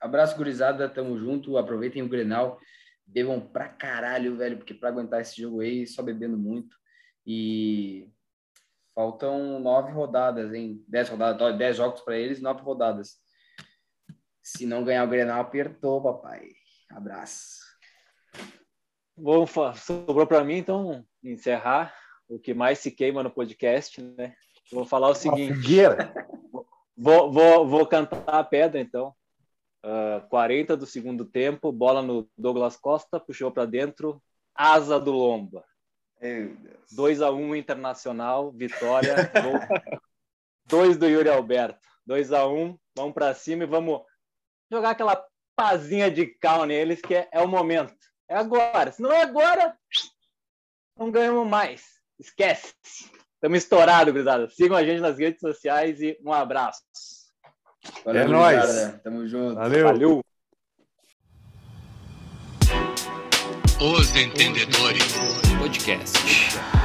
[0.00, 1.56] Abraço, gurizada, tamo junto.
[1.56, 2.60] Aproveitem o Grenal.
[3.06, 6.76] Bebam pra caralho, velho, porque pra aguentar esse jogo aí, só bebendo muito.
[7.26, 8.10] E
[8.94, 10.84] faltam nove rodadas, hein?
[10.86, 13.18] Dez rodadas, dez jogos para eles, nove rodadas.
[14.42, 16.50] Se não ganhar o Grenal, apertou, papai.
[16.90, 17.64] Abraço.
[19.16, 21.94] Bom, sobrou para mim, então, encerrar
[22.28, 24.34] o que mais se queima no podcast, né?
[24.72, 25.52] Vou falar o seguinte.
[26.96, 29.14] Vou, vou, vou cantar a pedra, então.
[29.84, 34.22] Uh, ah, 40 do segundo tempo, bola no Douglas Costa, puxou para dentro,
[34.54, 35.64] asa do Lomba.
[36.92, 39.14] 2 a 1 Internacional, vitória.
[40.66, 41.86] 2 do Yuri Alberto.
[42.06, 44.00] 2 a 1 vamos para cima e vamos
[44.70, 45.22] jogar aquela
[45.56, 47.94] pazinha de cal neles, que é, é o momento.
[48.28, 48.92] É agora.
[48.92, 49.76] Se não é agora,
[50.98, 51.82] não ganhamos mais.
[52.18, 52.74] Esquece.
[53.34, 54.48] Estamos estourados, gurizada.
[54.48, 56.82] Sigam a gente nas redes sociais e um abraço.
[58.04, 59.00] Valeu, é nóis.
[59.02, 59.56] Tamo junto.
[59.56, 59.84] Valeu.
[59.84, 60.24] Valeu.
[63.80, 65.12] Os Entendedores
[65.58, 66.83] Podcast.